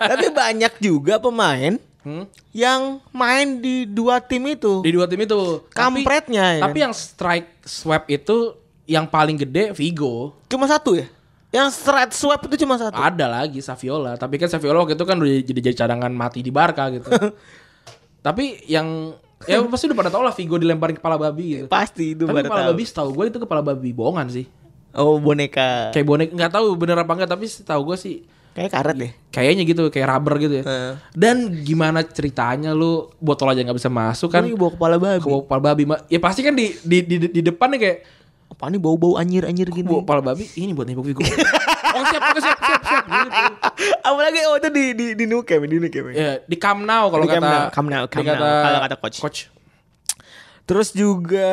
[0.01, 2.25] Tapi banyak juga pemain Hmm?
[2.53, 4.81] yang main di dua tim itu.
[4.81, 6.63] di dua tim itu Tapi- Kampretnya ya.
[6.63, 8.55] tapi yang strike swap itu
[8.87, 11.11] yang paling gede Vigo cuma satu ya.
[11.49, 12.93] Yang straight swap itu cuma satu.
[12.93, 16.53] Ada lagi Saviola, tapi kan Saviola waktu itu kan udah jadi jadi cadangan mati di
[16.53, 17.09] Barca gitu.
[18.27, 21.67] tapi yang ya pasti udah pada tau lah Vigo dilemparin kepala babi gitu.
[21.71, 22.71] Pasti itu Tapi pada kepala tahu.
[22.75, 24.45] babi setahu gue itu kepala babi bohongan sih.
[24.93, 25.95] Oh boneka.
[25.95, 28.17] Kayak bonek nggak tahu bener apa enggak tapi setahu gue sih
[28.53, 29.13] Kayak karet deh.
[29.31, 30.65] kayaknya gitu kayak rubber gitu ya.
[30.67, 30.93] Heeh.
[31.15, 34.43] Dan gimana ceritanya lu botol aja nggak bisa masuk kan?
[34.43, 35.23] Kan bawa kepala babi.
[35.23, 35.83] Bawa kepala babi.
[36.11, 37.99] Ya pasti kan di di di, di depan nih kayak
[38.49, 39.87] Apa nih bau-bau anjir-anjir gini.
[39.87, 41.21] bawa kepala babi ini buat nembok Vigo.
[41.97, 43.05] oh siap, oke siap, siap, siap.
[43.05, 43.41] Gitu.
[44.03, 46.11] Apalagi oh itu di di di Nukem, di Nukem.
[46.17, 49.53] Ya, di Camp Nou kalau kata Camp Nou, kalau kata coach.
[50.69, 51.49] Terus juga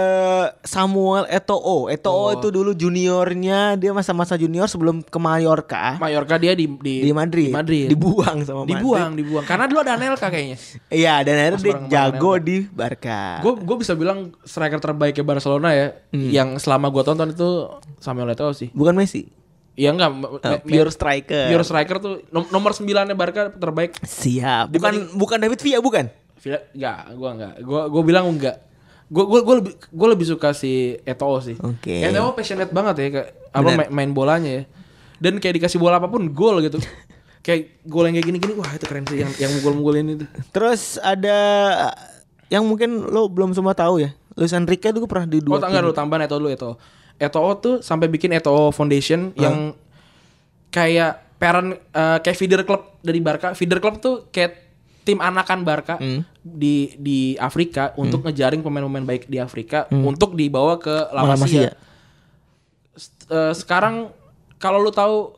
[0.61, 1.87] Samuel Eto'o.
[1.87, 2.29] Eto'o Oh.
[2.29, 5.95] itu dulu juniornya dia masa-masa junior sebelum ke Mallorca.
[5.95, 7.47] Mallorca dia di di, di Madrid.
[7.47, 7.87] Di Madrid.
[7.87, 9.45] Dibuang sama dibuang, dibuang.
[9.45, 10.59] Karena dulu ada Anelka kayaknya.
[10.59, 10.91] Madrid.
[10.91, 12.43] Iya, dan akhirnya Pas dia jago Anelka.
[12.43, 13.19] di Barca.
[13.39, 16.29] Gue gue bisa bilang striker terbaiknya Barcelona ya, Hmm.
[16.29, 17.49] yang selama gue tonton itu
[17.97, 18.67] Samuel Eto'o sih.
[18.69, 19.31] Bukan Messi.
[19.73, 21.47] Iya enggak, Uh, me- pure striker.
[21.47, 23.95] pure striker tuh nom- nomor 9 Barca terbaik.
[23.97, 24.71] Siap.
[24.71, 26.11] Bukan bukan David Villa bukan?
[26.35, 27.53] Villa enggak, gua enggak.
[27.61, 28.59] Gua gua bilang enggak.
[29.05, 31.53] Gua gua gua lebih gua lebih suka si Eto'o sih.
[31.57, 32.01] Oke.
[32.01, 34.63] Eto'o passionate banget ya kayak apa main, main bolanya ya.
[35.15, 36.81] Dan kayak dikasih bola apa pun gol gitu.
[37.45, 40.25] kayak gol yang kayak gini-gini wah itu keren sih yang yang mukul-mukulin itu.
[40.49, 41.37] Terus ada
[42.47, 44.09] yang mungkin lo belum semua tahu ya.
[44.33, 45.87] Luis Enrique dulu pernah di Oh, dua enggak tim.
[45.87, 46.73] lu tambahan Eto'o dulu Eto'o.
[47.15, 49.71] Eto'o tuh sampai bikin Eto'o Foundation yang
[50.67, 53.53] kayak parent eh, kayak feeder club dari Barca.
[53.53, 54.64] Feeder club tuh kayak
[55.05, 56.25] tim anakan Barca Hmm.
[56.41, 61.61] di di Afrika untuk ngejaring pemain-pemain baik di Afrika untuk dibawa ke La Masia.
[61.61, 61.73] ya.
[63.27, 64.09] Eh, sekarang
[64.57, 65.35] kalau lu tahu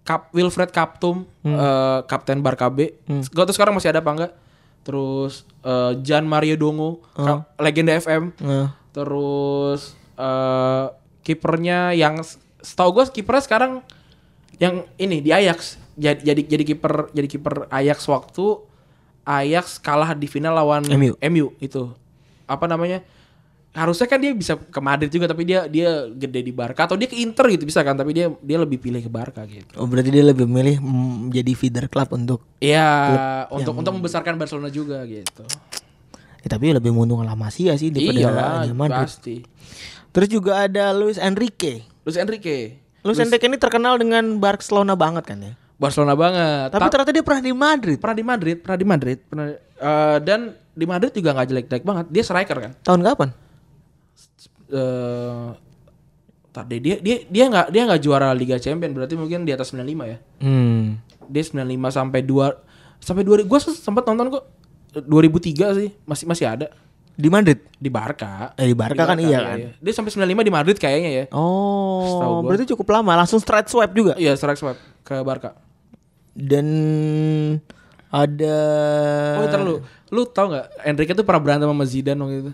[0.00, 2.96] Kap, Wilfred Kaptum, eh, kapten Barca B,
[3.28, 4.32] gak tau sekarang masih ada apa enggak.
[4.80, 8.32] Terus eh, Jan Mario Dongo, ka- legenda FM.
[8.38, 8.72] Nah.
[8.90, 10.86] Terus eh
[11.20, 12.24] kipernya yang
[12.58, 13.72] setahu gue kipernya sekarang
[14.56, 15.76] yang ini di Ajax.
[15.94, 18.64] Jadi jadi jadi kiper jadi kiper Ajax waktu
[19.28, 21.52] Ajax kalah di final lawan MU.
[21.58, 21.92] itu.
[22.44, 23.04] Apa namanya?
[23.68, 27.04] Harusnya kan dia bisa ke Madrid juga tapi dia dia gede di Barca atau dia
[27.04, 29.68] ke Inter gitu bisa kan tapi dia dia lebih pilih ke Barca gitu.
[29.76, 32.88] Oh berarti dia lebih memilih mm, jadi feeder club untuk Iya,
[33.48, 35.44] untuk untuk membesarkan Barcelona juga gitu.
[36.38, 38.28] ya, tapi lebih menguntungkan La Masia sih daripada Iya
[38.64, 39.04] Real Madrid.
[39.04, 39.36] pasti.
[40.08, 41.84] Terus juga ada Luis Enrique.
[42.02, 42.80] Luis Enrique.
[43.04, 45.52] Luis Enrique ini terkenal dengan Barcelona banget kan ya.
[45.78, 46.74] Barcelona banget.
[46.74, 47.96] Tapi ternyata dia pernah di Madrid.
[48.02, 50.40] pernah di Madrid, pernah di Madrid, pernah eh, dan
[50.74, 52.06] di Madrid juga nggak jelek-jelek banget.
[52.10, 52.72] Dia striker kan.
[52.82, 53.28] Tahun kapan?
[54.68, 55.46] Eh
[56.48, 60.10] tadi dia dia dia nggak dia nggak juara Liga Champion berarti mungkin di atas 95
[60.10, 60.18] ya.
[60.42, 60.98] Hmm.
[61.30, 64.44] Dia 95 sampai 2 sampai 2000 gua sempat nonton kok
[65.06, 66.66] 2003 sih masih masih ada
[67.18, 67.58] Di Madrid.
[67.78, 68.54] di Barca.
[68.54, 69.58] Eh, di Barca kan iya kan?
[69.82, 71.24] Dia sampai 95 di Madrid kayaknya ya.
[71.34, 73.18] Oh, berarti cukup lama.
[73.18, 74.14] Langsung straight swipe juga.
[74.14, 75.67] Iya, strike swap ke Barca.
[76.38, 76.66] Dan
[78.08, 78.56] ada
[79.36, 79.82] Oh, ntar lu.
[80.08, 82.52] Lu tau nggak Enrique tuh pernah berantem sama Zidane waktu itu.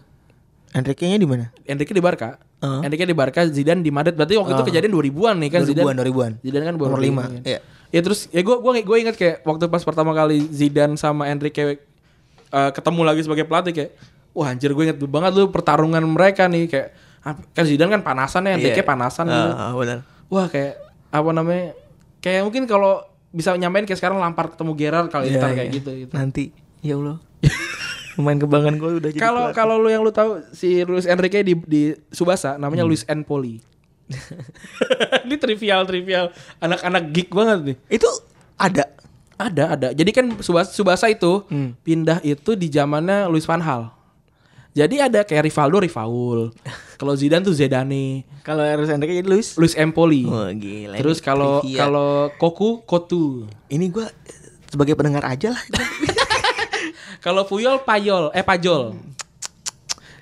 [0.74, 1.54] Enrique-nya di mana?
[1.62, 2.34] Enrique di Barca.
[2.58, 2.80] Heeh.
[2.82, 4.18] Enrique di Barca, Zidane di Madrid.
[4.18, 5.94] Berarti waktu itu kejadian 2000-an nih kan 2000-an, Zidane.
[6.02, 6.32] 2000-an.
[6.42, 7.42] Zidane kan baru Nomor kan.
[7.46, 7.60] iya.
[7.94, 11.78] Ya terus ya gua gua gua ingat kayak waktu pas pertama kali Zidane sama Enrique
[12.50, 13.90] eh, ketemu lagi sebagai pelatih kayak
[14.34, 16.88] wah anjir gue inget banget lu pertarungan mereka nih kayak
[17.22, 18.88] ah, kan Zidane kan panasan ya, Enrique Iya.
[18.88, 19.50] panasan gitu.
[19.54, 19.98] Ah, benar.
[20.26, 20.74] Wah kayak
[21.14, 21.78] apa namanya?
[22.18, 25.56] Kayak mungkin kalau bisa nyamain kayak sekarang Lampard ketemu Gerrard kali Iya, ntar iya.
[25.58, 26.12] kayak gitu gitu.
[26.12, 26.44] Nanti
[26.80, 27.18] ya Allah.
[28.14, 31.58] Pemain kebanggaan gue udah jadi Kalau kalau lu yang lu tahu si Luis Enrique di
[31.58, 32.90] di Subasa namanya Hmm.
[32.90, 33.58] Luis Empoli.
[35.24, 37.76] Ini trivial trivial anak-anak geek banget nih.
[37.90, 38.08] itu
[38.54, 38.86] ada
[39.34, 39.88] Ada ada.
[39.90, 41.74] Jadi kan Subasa, Subasa itu Hmm.
[41.80, 43.90] pindah itu di zamannya Luis van Hal.
[44.74, 46.50] Jadi ada kayak Rivaldo Rivaul.
[47.00, 48.26] Kalau Zidane tuh Zidane.
[48.42, 49.48] kalau Luis Enrique jadi Luis.
[49.54, 50.26] Luis Empoli.
[50.26, 50.94] Oh, gila.
[51.00, 53.50] Terus kalau kalau Koku Kotu.
[53.72, 54.04] ini gue
[54.68, 55.62] sebagai pendengar aja lah.
[57.24, 58.94] Kalau Puyol Payol, eh Pajol.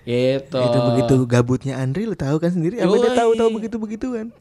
[0.03, 0.59] Gitu.
[0.59, 3.19] itu begitu gabutnya Andri lu tahu kan sendiri apa dia Yoi.
[3.23, 4.35] tahu tahu begitu begituan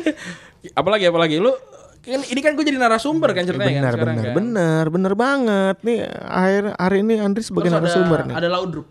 [0.80, 1.56] apalagi apalagi lu
[2.04, 4.36] kan ini kan gue jadi narasumber kan ceritanya benar kan sekarang benar kan.
[4.36, 8.86] benar benar banget nih akhir hari ini Andri sebagai Terus narasumber ada, nih ada Laudrup.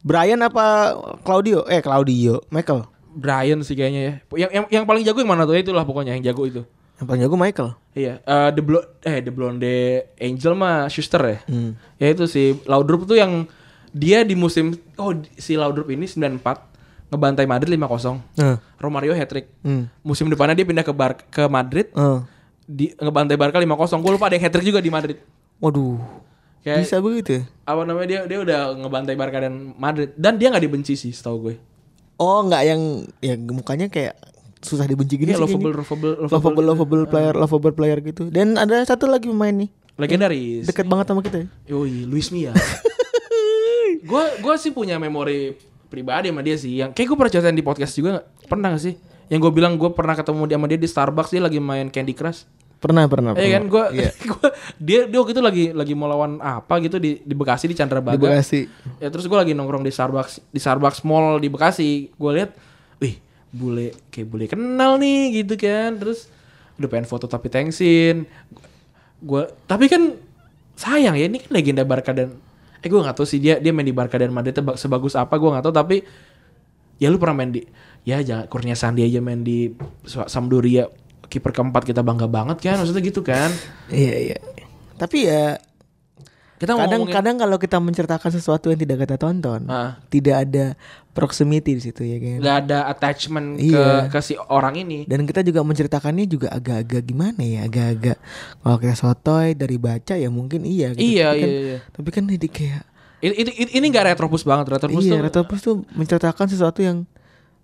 [0.00, 4.14] Brian apa Claudio eh Claudio Michael Brian sih kayaknya ya.
[4.46, 5.52] Yang yang, yang paling jago yang mana tuh?
[5.52, 6.62] Ya Itulah pokoknya yang jago itu.
[6.96, 9.74] yang paling jago Michael Iya, eh The Blo eh The Blonde
[10.16, 11.38] Angel mah Schuster ya.
[11.44, 11.74] Hmm.
[11.98, 13.50] Ya itu si Laudrup tuh yang
[13.90, 16.38] dia di musim oh si Laudrup ini 94
[17.10, 18.22] ngebantai Madrid 5-0.
[18.38, 18.56] Nah.
[18.78, 19.50] Romario hat trick.
[19.60, 19.90] Hmm.
[20.00, 22.22] Musim depannya dia pindah ke Bar ke Madrid Oh.
[22.62, 23.66] di ngebantai Barca 5-0.
[23.98, 25.18] Gue lupa ada yang hat trick juga di Madrid.
[25.58, 25.98] Waduh.
[26.60, 27.42] Kayak Bisa begitu ya?
[27.64, 31.36] apa namanya dia dia udah ngebantai Barca dan Madrid dan dia nggak dibenci sih setahu
[31.42, 31.54] gue.
[32.14, 32.80] Oh, enggak yang
[33.18, 34.12] ya mukanya kayak
[34.60, 35.80] susah dibenci gini Iya sih lovable, kayaknya.
[35.80, 38.28] lovable, lovable, lovable player, lovable player gitu.
[38.28, 40.68] Dan ada satu lagi pemain nih, legendaris.
[40.68, 41.38] dekat banget sama kita.
[41.40, 41.46] ya.
[41.72, 42.52] Yoi, Luis Mia.
[44.02, 46.76] Gue gue sih punya memori pribadi sama dia sih.
[46.76, 48.26] Yang kayak gue pernah ceritain di podcast juga nggak?
[48.46, 48.94] Pernah gak sih?
[49.28, 52.12] Yang gue bilang gue pernah ketemu dia sama dia di Starbucks dia lagi main Candy
[52.12, 52.44] Crush.
[52.80, 53.36] Pernah, pernah.
[53.36, 54.10] Iya kan gue Iya.
[54.88, 58.16] dia dia waktu itu lagi lagi mau lawan apa gitu di di Bekasi di Chandrabaga.
[58.16, 58.60] Di Bekasi.
[58.96, 62.08] Ya terus gue lagi nongkrong di Starbucks di Starbucks Mall di Bekasi.
[62.10, 62.56] Gue lihat,
[62.96, 63.20] wih
[63.52, 66.00] bule kayak bule kenal nih gitu kan.
[66.00, 66.32] Terus
[66.80, 68.24] udah pengen foto tapi thanksin.
[69.20, 70.16] Gue tapi kan
[70.72, 72.32] sayang ya ini kan legenda Barca dan
[72.80, 75.52] eh gue nggak tahu sih dia dia main di Barca dan Madrid sebagus apa gue
[75.52, 76.00] nggak tahu tapi
[76.96, 77.60] ya lu pernah main di
[78.00, 79.68] ya jangan Kurnia Sandi aja main di
[80.08, 80.88] Sa- Sampdoria
[81.30, 83.48] kiper keempat kita bangga banget kan maksudnya gitu kan
[83.88, 84.38] Iya iya.
[84.98, 85.56] Tapi ya
[86.60, 89.96] kita ngomongin kadang-kadang kalau kita menceritakan sesuatu yang tidak kita tonton, Ah.
[90.12, 90.76] tidak ada
[91.16, 92.36] proximity di situ ya kan.
[92.36, 94.12] nggak ada attachment Iya.
[94.12, 98.20] ke ke si orang ini Dan kita juga menceritakannya juga agak-agak gimana ya, agak-agak
[98.60, 100.92] kalau kita sotoy dari baca ya mungkin iya.
[100.92, 101.00] Gitu.
[101.16, 101.78] Iya, tapi kan, iya, iya.
[101.96, 102.82] Tapi kan ini kayak
[103.24, 107.08] ini ini, ini nggak retropus banget retropus iya, tuh Retropus tuh menceritakan sesuatu yang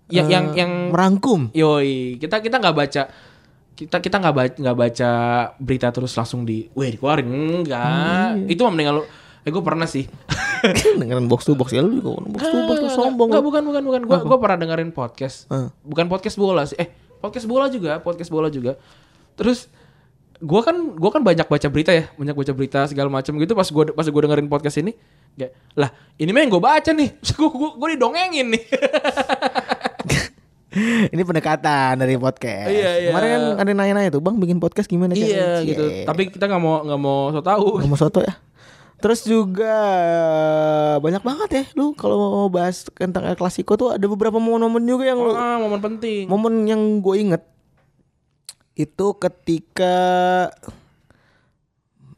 [0.09, 1.53] yang eh, yang yang merangkum.
[1.53, 3.03] Yoi, kita kita nggak baca
[3.77, 5.11] kita kita nggak baca nggak baca
[5.61, 8.49] berita terus langsung di, weh dikeluarin enggak.
[8.49, 9.03] Itu mah mendingan lu
[9.45, 10.09] eh gue pernah sih.
[10.99, 13.29] Dengerin box to box ya lu juga box to box tuh sombong.
[13.29, 14.01] Enggak, bukan bukan bukan.
[14.09, 15.45] Gua gua pernah dengerin podcast.
[15.53, 15.69] Ah.
[15.85, 16.75] Bukan podcast bola sih.
[16.81, 16.89] Eh,
[17.21, 18.81] podcast bola juga, podcast bola juga.
[19.37, 19.69] Terus
[20.41, 23.69] gua kan gua kan banyak baca berita ya, banyak baca berita segala macam gitu pas
[23.69, 24.97] gua pas gua dengerin podcast ini
[25.37, 28.63] kayak lah ini mah yang gue baca nih gue gue gue didongengin nih
[31.15, 32.67] Ini pendekatan dari podcast.
[32.67, 33.09] Iya, iya.
[33.11, 36.03] Kemarin kan ada nanya-nanya tuh, Bang bikin podcast gimana iya caranya?" gitu Cie.
[36.03, 38.35] tapi kita nggak mau nggak mau so tahu Nggak mau soto ya.
[38.97, 39.77] Terus juga
[40.97, 45.05] banyak banget ya lu kalau mau bahas tentang El Clasico tuh ada beberapa momen-momen juga
[45.05, 47.45] yang lu ah, momen penting momen yang gue inget
[48.73, 49.95] itu ketika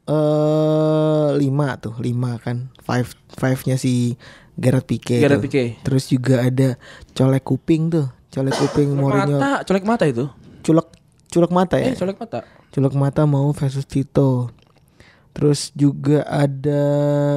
[0.08, 4.16] eh lima tuh lima kan five five nya si
[4.56, 5.44] Gerard Pique Gerard.
[5.44, 5.78] Pique.
[5.84, 6.80] terus juga ada
[7.12, 9.38] colek kuping tuh colek kuping Mourinho.
[9.38, 10.26] mata colek mata itu?
[10.62, 10.88] Culek
[11.30, 11.94] culek mata ya?
[11.94, 12.40] Eh colek mata.
[12.70, 14.54] Culek mata mau versus Tito.
[15.34, 16.82] Terus juga ada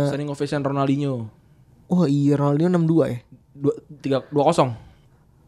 [0.09, 1.29] standing ovation Ronaldinho.
[1.89, 3.19] Oh iya Ronaldinho 62 ya?
[3.53, 4.71] Dua tiga dua kosong.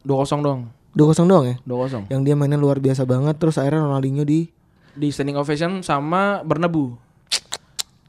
[0.04, 0.60] Dua kosong dong
[0.94, 1.56] 2-0 doang ya?
[1.66, 2.06] Dua kosong.
[2.06, 4.46] Yang dia mainnya luar biasa banget terus akhirnya Ronaldinho di
[4.94, 6.94] di standing ovation sama Bernebu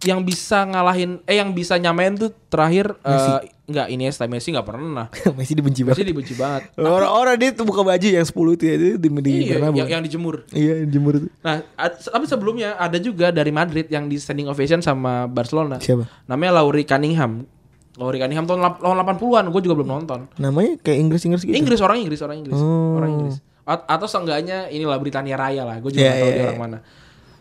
[0.05, 5.09] yang bisa ngalahin eh yang bisa nyamain tuh terakhir eh enggak Iniesta Messi nggak pernah.
[5.37, 6.07] Messi dibenci Messi banget.
[6.07, 6.61] dibenci banget.
[6.95, 9.75] Orang-orang dia tuh buka baju yang 10 itu ya itu di, di iya Bernabeu.
[9.75, 10.45] yang, yang dijemur.
[10.49, 11.27] Iya yang jemur itu.
[11.41, 15.81] Nah ad- tapi sebelumnya ada juga dari Madrid yang di standing ovation sama Barcelona.
[15.81, 16.05] Siapa?
[16.25, 17.49] Namanya Laurie Cunningham.
[17.95, 20.19] Laurie Cunningham tahun lap- tahun 80-an gue juga belum nonton.
[20.35, 21.55] Namanya kayak Inggris-Inggris gitu?
[21.55, 22.53] Inggris orang Inggris orang Inggris.
[22.55, 22.95] Oh.
[22.95, 23.35] orang Inggris.
[23.65, 26.47] A- atau seenggaknya inilah Britania Raya lah gue juga Iya, nggak tahu iya, dia iya.
[26.47, 26.77] orang mana.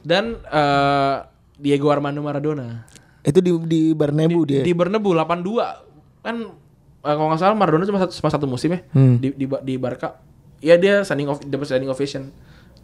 [0.01, 1.17] Dan eh,
[1.65, 2.85] Diego Armando Maradona.
[3.25, 4.61] Itu di di Bernabeu dia.
[4.61, 6.37] di Bernabeu 82 kan
[7.01, 8.81] eh, kalau nggak salah Maradona cuma satu, cuma satu musim ya.
[8.93, 9.17] Hmm.
[9.17, 10.21] di, di di Barca.
[10.61, 12.29] Ya dia standing of dapat standing ovation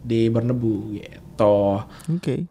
[0.01, 1.85] di Bernabeu gitu.
[2.09, 2.49] Oke.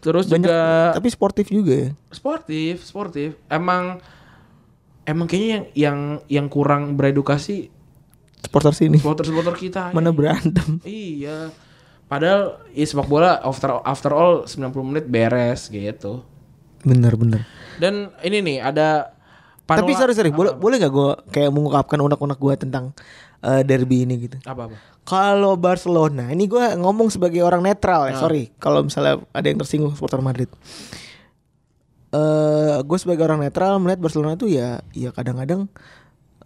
[0.00, 1.90] Terus banyak juga tapi sportif juga ya?
[2.08, 3.36] Sportif sportif.
[3.52, 4.00] Emang
[5.04, 5.98] emang kayaknya yang yang
[6.32, 7.68] yang kurang beredukasi
[8.40, 8.96] supporter sini.
[8.96, 10.80] Supporter supporter kita mana berantem.
[10.80, 11.52] Iya.
[12.06, 16.22] Padahal ya sepak bola after after all 90 menit beres gitu.
[16.86, 17.42] bener-bener
[17.82, 19.10] Dan ini nih ada
[19.66, 22.94] tapi Panola- sorry sorry boleh boleh nggak gue kayak mengungkapkan unek-unek gue tentang
[23.42, 24.76] eh, derby ini gitu apa apa?
[25.06, 28.50] Kalau Barcelona, ini gue ngomong sebagai orang netral ya, sorry.
[28.58, 30.50] Kalau misalnya ada yang tersinggung supporter Madrid,
[32.10, 35.70] eh gue sebagai orang netral melihat Barcelona itu ya, ya kadang-kadang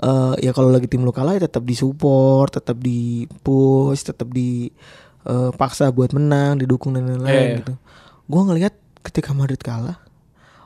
[0.00, 4.28] eh ya kalau lagi tim lu kalah ya tetap disupport, tetap di push, tetap
[5.20, 7.58] dipaksa buat menang, didukung dan lain-lain iya.
[7.60, 7.74] gitu.
[8.24, 10.00] Gue ngelihat ketika Madrid kalah,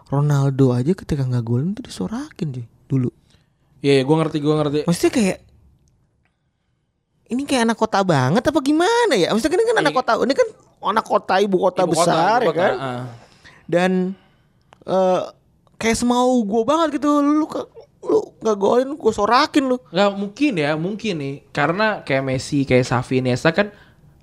[0.08, 3.10] Ronaldo aja ketika nggak golin itu disorakin cuy dulu.
[3.82, 4.78] Iya, gue ngerti, gue ngerti.
[4.88, 5.38] Maksudnya kayak
[7.24, 9.32] ini kayak anak kota banget apa gimana ya?
[9.32, 9.98] Maksudnya ini kan anak Iya.
[10.00, 10.48] kota, ini kan
[10.84, 12.74] anak kota ibu kota Ibu kota, besar ya kota, kan?
[12.76, 13.04] ah.
[13.64, 13.92] Dan
[14.84, 15.22] eh
[15.80, 17.68] kayak semau gue banget gitu, lu ke-
[18.04, 19.76] lu nggak golin gue sorakin lu.
[19.88, 21.34] Nggak mungkin ya, mungkin nih.
[21.50, 23.72] Karena kayak Messi, kayak Xavi, Iniesta kan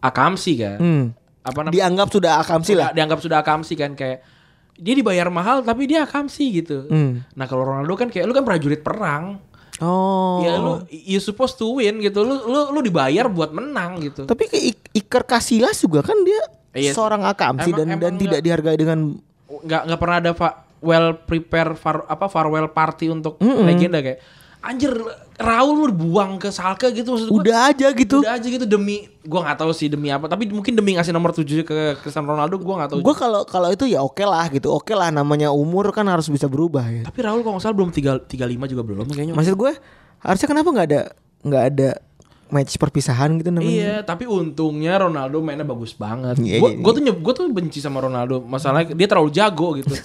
[0.01, 0.77] akamsi kan.
[0.77, 1.05] Hmm.
[1.41, 1.73] Apa namanya?
[1.73, 2.89] Dianggap sudah akamsi lah.
[2.91, 4.19] Dianggap sudah akamsi kan kayak
[4.75, 6.85] dia dibayar mahal tapi dia akamsi gitu.
[6.85, 7.21] Hmm.
[7.31, 9.37] Nah kalau Ronaldo kan kayak lu kan prajurit perang.
[9.77, 10.41] Oh.
[10.41, 12.21] Ya lu you supposed to win gitu.
[12.21, 14.25] Lu lu lu dibayar buat menang gitu.
[14.25, 16.91] Tapi Ik- Iker Casillas juga kan dia Iya.
[16.91, 18.99] seorang akamsi Emang- dan dan emang tidak nggak- dihargai dengan
[19.47, 24.17] nggak nggak pernah ada fa- well prepare far, apa farewell party untuk legenda kayak
[24.61, 24.93] anjir
[25.41, 27.41] Raul lu buang ke Salke gitu maksud gua.
[27.41, 28.21] udah aja gitu.
[28.21, 31.33] Udah aja gitu demi gua nggak tahu sih demi apa tapi mungkin demi ngasih nomor
[31.33, 32.99] 7 ke Cristiano Ronaldo gua nggak tahu.
[33.01, 36.45] Gue kalau kalau itu ya oke lah gitu, oke lah namanya umur kan harus bisa
[36.45, 37.01] berubah ya.
[37.09, 39.33] Tapi Raul kalau nggak salah belum 3 35 juga belum kayaknya.
[39.33, 39.71] Maksud gue
[40.21, 41.01] harusnya kenapa nggak ada
[41.41, 41.89] nggak ada
[42.51, 43.71] match perpisahan gitu namanya?
[43.71, 46.37] Iya, tapi untungnya Ronaldo mainnya bagus banget.
[46.37, 48.43] Iya, Gue iya, gue tuh gua tuh benci sama Ronaldo.
[48.43, 49.95] Masalahnya dia terlalu jago gitu.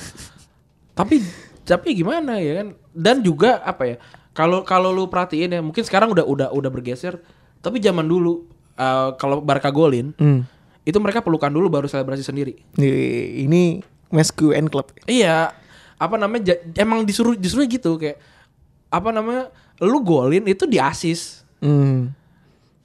[0.99, 1.21] tapi
[1.66, 2.69] tapi gimana ya kan?
[2.95, 3.97] Dan juga apa ya?
[4.37, 7.16] Kalau kalau lu perhatiin ya, mungkin sekarang udah udah udah bergeser.
[7.59, 8.44] Tapi zaman dulu
[8.77, 10.44] eh, kalau Barca golin, Hmm.
[10.85, 12.61] itu mereka pelukan dulu baru selebrasi sendiri.
[12.77, 14.92] Ini Mescu and Club.
[15.07, 15.57] Iya.
[15.96, 18.20] apa namanya emang disuruh disuruh gitu kayak
[18.92, 19.49] apa namanya
[19.81, 22.12] lu golin itu di assist Hmm.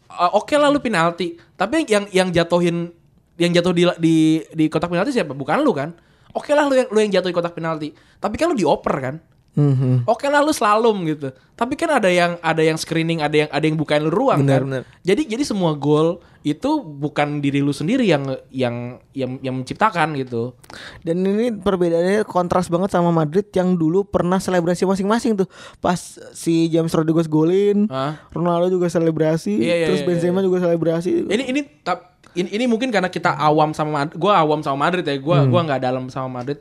[0.08, 2.88] Uh, oke lah lu penalti tapi yang yang jatuhin
[3.36, 4.16] yang jatuh di di
[4.48, 5.92] di kotak penalti siapa bukan lu kan
[6.32, 9.16] oke lah lu yang lu yang jatuh di kotak penalti tapi kan lu dioper kan
[9.52, 10.08] Mhm.
[10.08, 13.62] oke lah lu slalom gitu tapi kan ada yang ada yang screening ada yang ada
[13.62, 14.84] yang bukain lu ruang Benar, kan benar.
[15.02, 18.76] jadi jadi semua gol itu bukan diri lu sendiri yang yang
[19.12, 20.56] yang yang menciptakan gitu
[21.00, 25.46] Dan ini perbedaannya kontras banget sama Madrid yang dulu pernah selebrasi masing-masing tuh.
[25.78, 26.00] Pas
[26.32, 28.18] si James Rodriguez golin, Hah?
[28.32, 30.46] Ronaldo juga selebrasi, Iya, iya, terus iya, Benzema iya.
[30.48, 31.28] juga selebrasi.
[31.28, 35.04] ini ini tap- ini, ini mungkin karena kita awam sama Madrid gue awam sama Madrid
[35.04, 35.46] ya gue Hmm.
[35.46, 36.58] gua nggak dalam sama Madrid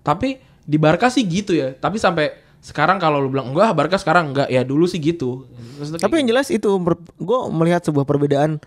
[0.00, 2.30] tapi di Barca sih gitu ya tapi sampai
[2.60, 6.28] sekarang kalau lu bilang enggak Barca sekarang enggak ya dulu sih gitu Maksudnya Tapi yang
[6.28, 6.68] jelas itu
[7.16, 8.60] gue melihat sebuah perbedaan.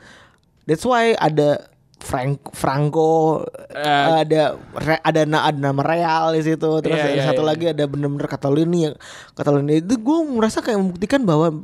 [0.66, 4.26] That's why ada Frank Franco Eh.
[4.26, 7.48] ada Re- ada na- ada nama Real di situ terus Iya, ada iya, satu iya.
[7.48, 8.96] lagi ada benar-benar Cataloni yang
[9.32, 11.62] Cataloni itu gue merasa kayak membuktikan bahwa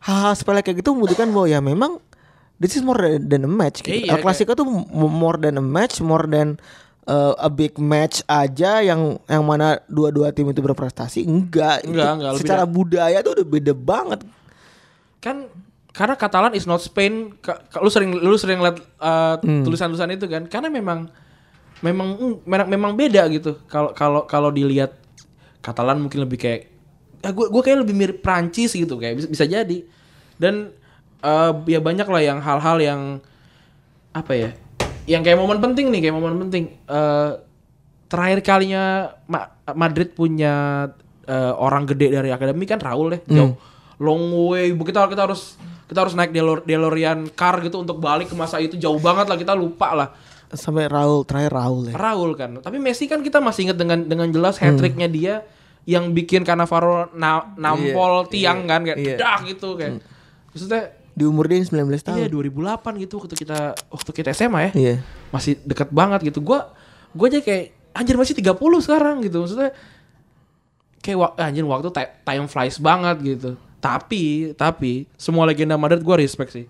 [0.00, 2.00] hal-hal sepele kayak gitu membuktikan bahwa ya memang
[2.56, 4.02] this is more than, a match gitu.
[4.02, 6.56] Iya, El Clasico tuh m- more than a match more than
[7.06, 11.26] uh, a big match aja yang yang mana dua-dua tim itu berprestasi?
[11.26, 11.86] Enggak.
[11.86, 14.20] Enggak, Itu enggak, secara budaya tuh udah beda banget.
[15.22, 15.50] Kan
[15.92, 17.36] karena Katalan is not Spain.
[17.82, 20.46] Lu sering lu sering lihat uh, tulisan-tulisan itu kan.
[20.46, 21.10] Karena memang
[21.82, 23.58] memang mm, memang, memang beda gitu.
[23.66, 24.98] Kalau kalau kalau dilihat
[25.62, 26.60] Katalan mungkin lebih kayak
[27.22, 28.98] ah, gue gue kayak lebih mirip Prancis gitu.
[28.98, 29.78] Kayak bisa, bisa jadi.
[30.38, 30.74] Dan
[31.22, 33.00] uh, ya banyak lah yang hal-hal yang
[34.12, 34.50] apa ya
[35.04, 36.64] yang kayak momen penting nih kayak momen penting.
[36.84, 37.30] Eh,
[38.06, 40.86] terakhir kalinya Ma- Madrid punya
[41.22, 43.54] eh, orang gede dari akademi kan Raul ya jauh.
[43.98, 44.70] Long way.
[44.70, 48.74] Kita kita harus kita harus naik Delor, DeLorean car gitu untuk balik ke masa itu.
[48.74, 50.08] Jauh banget lah kita lupa lah.
[50.52, 51.94] Sampai Raul terakhir Raul ya.
[51.96, 52.60] Raul kan.
[52.60, 55.34] Tapi Messi kan kita masih ingat dengan dengan jelas hat tricknya dia
[55.82, 59.16] yang bikin Cannavaro na- nampol Iya, tiang iya, kan kayak iya.
[59.18, 59.98] dak gitu kayak.
[60.52, 62.16] Maksudnya Di umur dia yang 19 tahun.
[62.16, 62.56] iya 2008
[62.98, 64.96] gitu waktu kita waktu kita SMA ya Iya.
[65.28, 66.40] masih deket banget gitu.
[66.40, 66.72] Gua
[67.12, 69.40] gua aja kayak anjir masih 30 sekarang gitu.
[69.40, 69.76] Maksudnya
[70.98, 73.50] kayak anjir waktu ti- time flies banget gitu.
[73.76, 76.66] Tapi tapi semua legenda Madrid gua respect sih.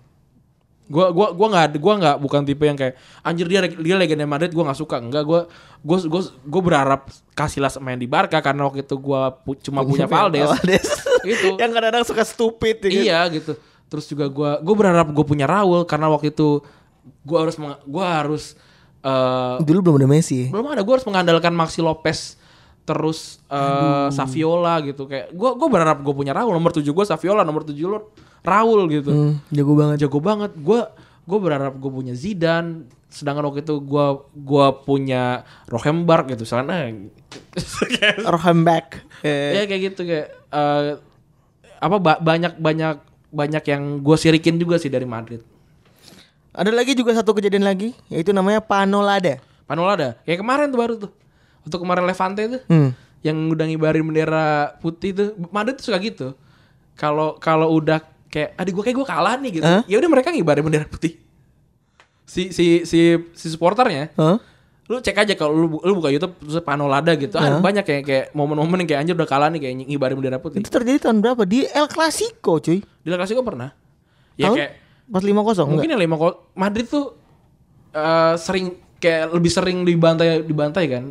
[0.83, 4.51] Gua gua gua nggak gua nggak bukan tipe yang kayak anjir dia dia legenda Madrid
[4.51, 4.99] gua nggak suka.
[4.99, 5.47] Enggak gua
[5.79, 7.01] gua gua gua berharap
[7.31, 10.49] Casillas main di Barca karena waktu itu gua pu- cuma punya Valdes.
[10.49, 10.87] Valdes.
[11.23, 11.55] Gitu.
[11.61, 12.91] yang kadang-kadang suka stupid kan?
[12.91, 13.55] Iya gitu.
[13.93, 16.65] Terus juga gua gua berharap gue punya Raul karena waktu itu
[17.21, 18.57] gua harus gua harus
[18.99, 20.49] eh Dulu belum ada Messi.
[20.49, 22.41] belum ada gua harus mengandalkan Maxi Lopez
[22.83, 27.45] terus eh Saviola gitu kayak gua gua berharap gue punya Raul nomor 7 gua Saviola
[27.45, 28.01] nomor 7 lu
[28.41, 29.07] Raul gitu.
[29.07, 29.97] Hmm, jago banget.
[30.01, 30.51] Jago banget.
[30.57, 30.91] Gua
[31.23, 36.43] gua berharap gue punya Zidane sedangkan waktu itu gua gua punya Rohemberg gitu.
[36.43, 36.91] Soalnya
[38.25, 39.05] Rohembek.
[39.21, 40.99] Eh, ya kayak gitu kayak eh,
[41.79, 42.95] apa ba- banyak banyak
[43.33, 45.41] banyak yang gue sirikin juga sih dari Madrid.
[46.53, 49.41] ada lagi juga satu kejadian lagi, yaitu namanya Panolada.
[49.65, 51.11] Panolada, kayak kemarin tuh baru tuh.
[51.65, 52.61] Untuk kemarin Levante tuh.
[52.69, 52.93] Hmm.
[53.25, 55.27] Yang udah ngibarin bendera putih tuh.
[55.49, 56.37] Madrid tuh suka gitu.
[56.93, 59.65] Kalau kalau udah kayak adik gue kayak gue kalah nih gitu.
[59.65, 59.81] Hah?
[59.89, 61.17] Ya udah mereka ngibarin bendera putih.
[62.29, 64.37] Si si si si supporternya Hah?
[64.83, 67.39] Lu cek aja kalau lu, lu buka YouTube terus Panolada gitu.
[67.39, 70.59] Ah, banyak kayak kayak momen-momen yang kayak anjir udah kalah nih kayak ngibarin bendera putih.
[70.59, 71.47] Itu terjadi tahun berapa?
[71.47, 72.83] Di El Clasico, cuy.
[72.83, 73.71] Di La Clasico pernah.
[74.35, 74.71] Ya tahun kayak
[75.13, 77.15] 450 mungkin yang lima kol Madrid tuh
[77.95, 81.03] eh, sering kayak lebih sering dibantai dibantai kan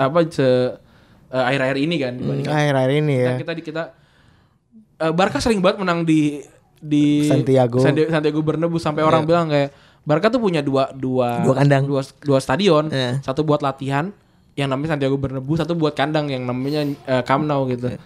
[0.00, 3.28] apa se eh, akhir-akhir ini kan dibanding Akhir-akhir ini ya.
[3.28, 3.82] Nah, kita di kita
[5.00, 6.40] eh, Barca sering banget menang di
[6.84, 7.80] di Santiago.
[7.84, 9.72] Santiago Bernabeu sampai orang bilang kayak
[10.04, 11.84] Barca tuh punya dua dua Dua kandang.
[11.84, 13.20] dua, dua stadion Iya.
[13.20, 14.12] satu buat latihan
[14.54, 17.98] yang namanya Santiago Bernabeu satu buat kandang yang namanya eh, Camp Nou gitu Iya.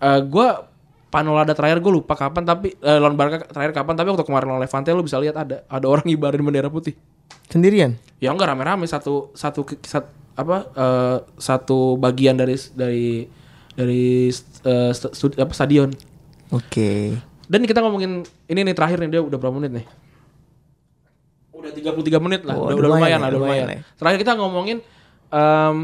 [0.00, 0.66] Eh gua
[1.06, 4.62] Panolada terakhir gue lupa kapan tapi eh, lawan Barca terakhir kapan tapi waktu kemarin lawan
[4.62, 6.94] Levante lu bisa lihat ada ada orang ngibarin bendera putih
[7.46, 7.98] Sendirian.
[8.16, 13.26] ya enggak rame-rame satu satu ke- sat- apa eh, satu bagian dari dari
[13.70, 14.30] dari
[15.10, 15.90] studi- apa stadion
[16.48, 17.18] Oke.
[17.44, 19.86] dan kita ngomongin ini nih terakhir nih dia udah berapa menit nih
[21.80, 22.54] 33 menit lah.
[22.54, 23.82] Oh, udah, udah lumayan lumayan, ya, lah udah lumayan lumayan.
[23.82, 23.96] ya.
[23.96, 24.78] terakhir kita ngomongin
[25.32, 25.76] em,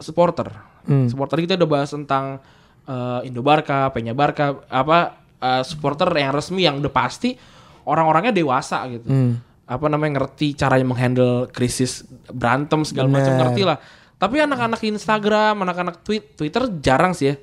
[0.00, 0.48] supporter.
[0.80, 1.12] Hmm.
[1.12, 2.40] supporter kita udah bahas tentang
[2.88, 7.36] eh, Indo Barca Peña Barca apa eh, supporter yang resmi yang udah pasti
[7.84, 9.08] orang-orangnya dewasa gitu.
[9.08, 9.34] Hmm.
[9.70, 13.78] apa namanya ngerti caranya menghandle krisis berantem segala macam ngerti lah.
[14.18, 17.38] Tapi anak-anak Instagram anak-anak tweet Twitter jarang sih ya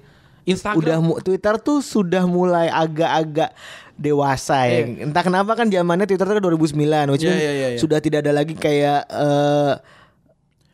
[0.47, 3.51] Instagram Udah Twitter tuh sudah mulai agak-agak
[3.93, 4.87] dewasa ya.
[5.03, 6.71] Entah kenapa kan zamannya Twitter tuh kan 2009,
[7.09, 7.77] which Iya, means iya, iya, iya.
[7.77, 9.73] sudah tidak ada lagi kayak eh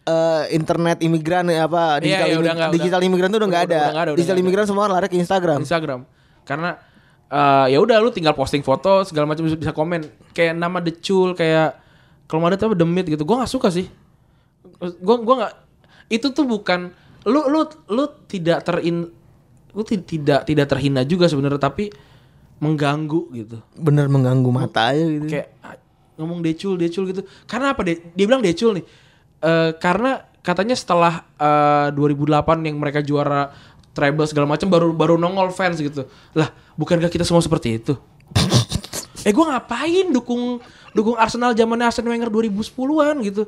[0.04, 3.50] eh, internet imigran ya apa digital, iya, imig- udah nggak- digital udah- imigran tuh udah
[3.50, 3.82] nggak udah- ada.
[3.82, 4.44] udah ada, udah digital ada.
[4.44, 5.60] imigran semua lari ke Instagram.
[5.60, 6.00] Instagram
[6.44, 6.70] karena
[7.26, 11.32] eh, ya udah lu tinggal posting foto segala macam bisa, bisa komen kayak nama decul
[11.32, 11.80] kayak
[12.26, 13.88] kalau ada apa demit gitu gue nggak suka sih
[14.76, 15.54] gue gua nggak
[16.10, 16.92] itu tuh bukan
[17.24, 19.08] lu lu lu tidak terin
[19.82, 21.90] ti- tidak tidak terhina juga sebenarnya tapi
[22.62, 23.58] mengganggu gitu.
[23.74, 25.26] Bener mengganggu mata aja gitu.
[25.26, 25.50] kayak
[26.16, 27.26] ngomong decul decul gitu.
[27.50, 28.86] Karena apa dia, dia bilang decul nih.
[29.42, 33.50] Eh, karena katanya setelah eh, 2008 yang mereka juara
[33.92, 36.06] treble segala macam baru baru nongol fans gitu.
[36.38, 36.48] Lah
[36.78, 37.94] bukankah kita semua seperti itu?
[39.24, 40.60] Eh gue ngapain dukung
[40.92, 43.48] dukung Arsenal zamannya Arsene Wenger 2010-an gitu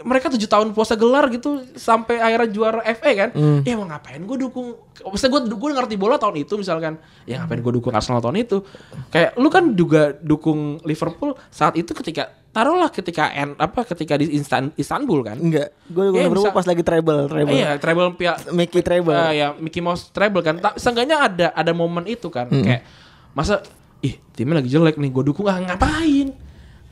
[0.00, 3.30] mereka tujuh tahun puasa gelar gitu sampai akhirnya juara FA kan.
[3.60, 4.72] Ya mau ngapain gue dukung?
[5.04, 6.96] Maksudnya gue gue ngerti bola tahun itu misalkan.
[7.28, 8.64] Ya ngapain gue dukung Arsenal tahun itu?
[9.12, 14.32] Kayak lu kan juga dukung Liverpool saat itu ketika taruhlah ketika en, apa ketika di
[14.32, 15.36] Instan, Istanbul kan.
[15.36, 16.52] Enggak, gue gue bisa.
[16.52, 17.52] pas lagi treble, treble.
[17.52, 19.12] iya treble pia Mickey treble.
[19.12, 20.56] Ah, ya Mickey Mouse treble kan.
[20.56, 22.48] Tak seenggaknya ada ada momen itu kan.
[22.48, 22.88] Kayak
[23.36, 23.60] masa
[24.00, 26.34] ih timnya lagi jelek nih gue dukung ah ngapain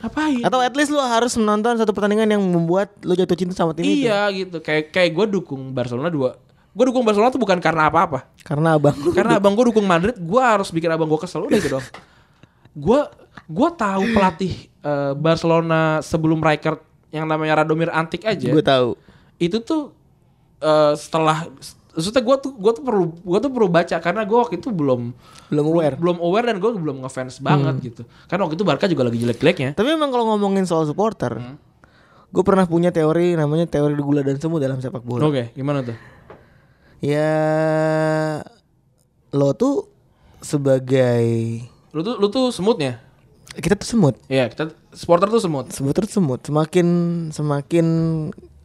[0.01, 3.77] ngapain Atau at least lu harus menonton satu pertandingan yang membuat lu jatuh cinta sama
[3.77, 4.09] tim itu.
[4.09, 4.59] Iya gitu.
[4.65, 6.41] Kayak kayak gue dukung Barcelona dua.
[6.73, 8.31] Gue dukung Barcelona tuh bukan karena apa-apa.
[8.41, 11.77] Karena abang Karena abang gue dukung Madrid, gue harus bikin abang gue kesel udah gitu
[11.77, 11.87] dong.
[12.73, 13.01] Gue
[13.51, 16.81] gue tahu pelatih eh, Barcelona sebelum Rijkaard
[17.11, 18.49] yang namanya Radomir Antik aja.
[18.51, 18.95] gue tahu.
[19.37, 19.93] Itu tuh
[20.63, 21.51] eh, setelah
[21.91, 25.11] maksudnya gue tuh gue tuh perlu gue tuh perlu baca karena gue waktu itu belum
[25.49, 25.95] Belum aware.
[25.95, 28.03] belum aware dan gue belum ngefans banget gitu.
[28.25, 29.75] Karena waktu itu Barca juga lagi jelek-jeleknya.
[29.75, 31.59] Tapi memang kalau ngomongin soal supporter, Hmm.
[32.29, 35.25] gue pernah punya teori namanya teori gula dan semut dalam sepak bola.
[35.25, 35.99] Oke, gimana tuh?
[37.01, 37.33] Ya
[39.31, 39.89] lo tuh
[40.41, 41.25] sebagai
[41.91, 43.03] Lu tuh lu tuh semutnya.
[43.53, 44.15] kita tuh semut.
[44.27, 45.67] Iya, kita supporter tuh semut.
[45.71, 46.39] Semut terus semut.
[46.41, 46.87] Semakin
[47.31, 47.87] semakin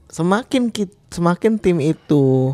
[0.06, 2.54] semakin kit, semakin tim itu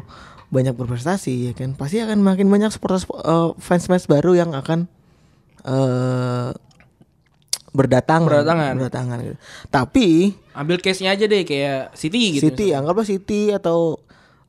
[0.52, 1.74] banyak berprestasi ya kan.
[1.74, 4.86] Pasti akan makin banyak supporter eh, fans-fans baru yang akan
[5.64, 6.52] eh
[7.72, 8.74] berdatangan, Berdatangan.
[8.76, 9.38] berdatangan gitu.
[9.72, 10.08] Tapi
[10.52, 12.52] Ambil case-nya aja deh kayak City gitu.
[12.52, 13.96] City, anggaplah City atau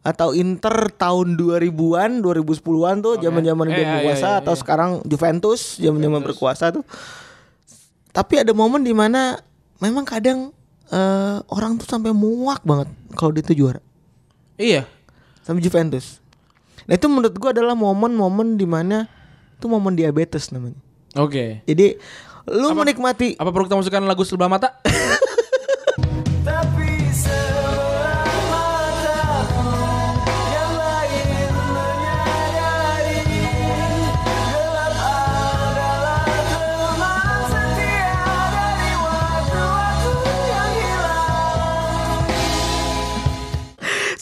[0.03, 4.91] atau Inter tahun 2000-an, 2010-an tuh zaman-zaman Eh, dia iya, berkuasa iya, iya, atau sekarang
[5.07, 6.83] Juventus zaman-zaman berkuasa tuh.
[8.11, 9.39] Tapi ada momen di mana
[9.79, 10.51] memang kadang
[10.91, 13.79] eh, orang tuh sampai muak banget kalau dia tuh juara
[14.59, 14.83] Iya.
[15.43, 16.19] Sama Juventus.
[16.87, 19.07] Nah itu menurut gua adalah momen-momen di mana
[19.59, 20.79] itu momen diabetes namanya.
[21.15, 21.63] Oke.
[21.69, 22.01] Jadi
[22.51, 24.75] lu menikmati Apa perlu kita masukkan lagu sebelah mata?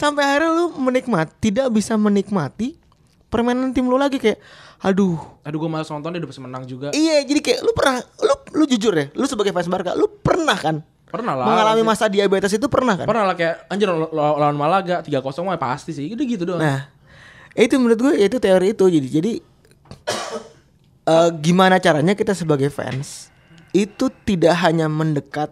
[0.01, 2.81] sampai akhirnya lu menikmati tidak bisa menikmati
[3.29, 4.41] permainan tim lu lagi kayak
[4.81, 6.89] aduh Aduh gue malas nonton dia udah bisa menang juga.
[6.91, 10.57] iya jadi kayak lu pernah lu lu jujur ya lu sebagai fans Barca lu pernah
[10.57, 11.43] kan Pernah lah.
[11.45, 15.21] mengalami masa diabetes itu pernah kan Pernah lah kayak anjir law- law- lawan Malaga 3-0
[15.43, 16.07] mah pasti sih.
[16.09, 16.59] Udah gitu doang.
[16.59, 16.89] nah
[17.53, 19.33] itu menurut gue itu teori itu jadi jadi
[21.07, 23.29] eh, gimana caranya kita sebagai fans
[23.71, 25.51] itu tidak hanya mendekat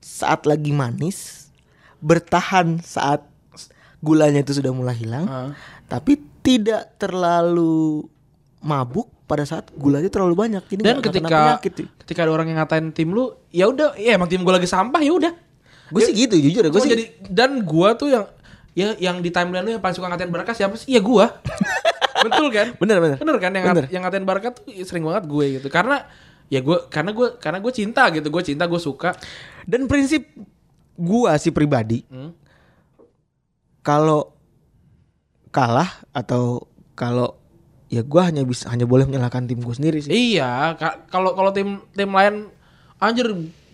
[0.00, 1.50] saat lagi manis
[1.98, 3.26] bertahan saat
[4.00, 5.50] gulanya itu sudah mulai hilang Heeh.
[5.86, 8.08] tapi tidak terlalu
[8.58, 11.28] mabuk pada saat gulanya terlalu banyak jadi Dan ketika
[11.60, 11.72] penyakit.
[11.98, 14.98] ketika ada orang yang ngatain tim lu, ya udah, ya emang tim gue lagi sampah
[14.98, 15.32] ya udah.
[15.90, 18.24] gue sih gitu jujur ya gue Gua sih jadi dan gua tuh yang
[18.70, 20.86] ya yang di timeline lu yang paling suka ngatain Barca siapa sih?
[20.88, 21.34] Ya gua.
[22.24, 22.76] Betul kan?
[22.76, 23.84] bener bener Bener kan yang Bener.
[23.88, 25.66] yang ngatain Barca tuh sering banget gue gitu.
[25.66, 26.06] Karena
[26.46, 28.28] ya gue karena gue karena gue cinta gitu.
[28.28, 29.18] Gue cinta, gue suka.
[29.64, 30.30] dan prinsip
[30.94, 32.30] gua sih pribadi Hmm.
[33.80, 34.32] Kalau
[35.50, 37.34] kalah atau kalau
[37.88, 41.50] ya gua hanya bisa hanya boleh menyalahkan tim gue sendiri sih Iya, ka- kalau kalau
[41.50, 42.46] tim tim lain
[42.96, 43.26] anjir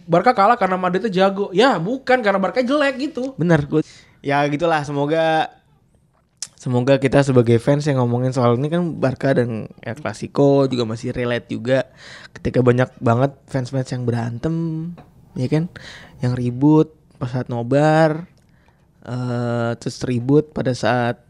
[0.07, 1.51] Barca kalah karena Madridnya jago.
[1.51, 3.35] Ya, bukan karena Barca jelek gitu.
[3.35, 3.83] bener gue
[4.23, 5.51] ya gitulah semoga
[6.57, 11.13] semoga kita sebagai fans yang ngomongin soal ini kan Barca dan ya Klasiko juga masih
[11.13, 11.87] relate juga
[12.33, 14.55] ketika banyak banget fans-fans yang berantem
[15.35, 15.69] ya kan
[16.19, 18.27] yang ribut pas saat nobar
[19.07, 21.23] eh terus ribut pada saat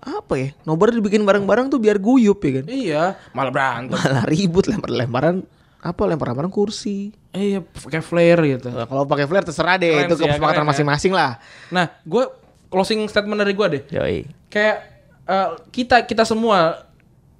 [0.00, 3.92] apa ya nobar dibikin bareng-bareng tuh biar guyup ya kan Iya, malah berantem.
[3.92, 5.44] malah ribut lempar-lemparan
[5.78, 8.68] apa lempar-lemparan kursi iya, pakai flare gitu.
[8.68, 10.68] Nah, kalau pakai flare terserah deh Keren itu sih ya, kesepakatan ya.
[10.72, 11.36] masing-masing lah
[11.68, 12.24] Nah, gue
[12.68, 13.82] closing statement dari gue deh.
[13.90, 14.18] Yoi.
[14.48, 14.76] Kayak
[15.24, 16.88] eh, kita kita semua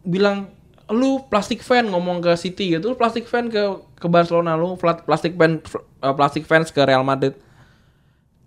[0.02, 0.52] bilang
[0.90, 3.62] lu plastik fan ngomong ke City gitu, lu plastik fan ke
[3.94, 5.62] ke Barcelona, lu pla- plastik fan
[6.12, 7.32] plastik fans ke Real Madrid.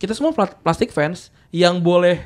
[0.03, 2.19] Kita semua pla- plastik fans yang boleh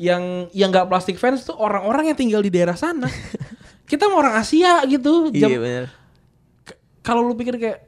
[0.00, 3.04] yang yang nggak plastik fans tuh orang-orang yang tinggal di daerah sana.
[3.90, 5.28] kita mau orang Asia gitu.
[5.28, 5.86] Jam, Iya benar.
[6.64, 7.84] k- kalau lu pikir kayak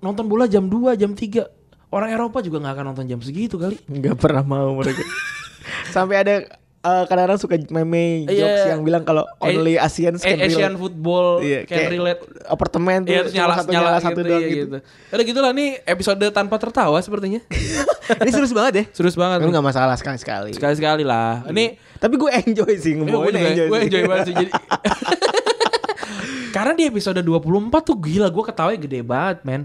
[0.00, 1.46] nonton bola jam 2, jam 3,
[1.88, 3.78] orang Eropa juga nggak akan nonton jam segitu kali.
[3.86, 5.06] Nggak pernah mau mereka.
[5.94, 6.42] Sampai ada
[6.84, 8.36] eh, kadang-kadang suka meme Iya.
[8.36, 10.76] jokes yang bilang kalau only A- Asians A- can Asian relate.
[10.78, 12.20] football Iya, can kayak relate.
[12.44, 14.60] apartemen tuh Iya, nyala, satu nyala, nyala gitu, satu doang iya, gitu.
[14.60, 14.78] gitu.
[15.10, 17.40] Udah gitu lah nih episode tanpa tertawa sepertinya.
[18.20, 18.84] Ini serius banget ya.
[18.92, 19.40] Serius banget.
[19.40, 19.48] Nih.
[19.48, 20.52] nggak masalah sekali-sekali.
[20.52, 21.48] Sekali-sekali lah.
[21.48, 23.66] Ini Tapi gue enjoy sih juga enjoy.
[23.66, 24.34] gue enjoy banget sih.
[24.36, 24.50] Jadi
[26.52, 27.40] Karena di episode 24
[27.82, 29.62] tuh gila gue ketawanya gede banget, men.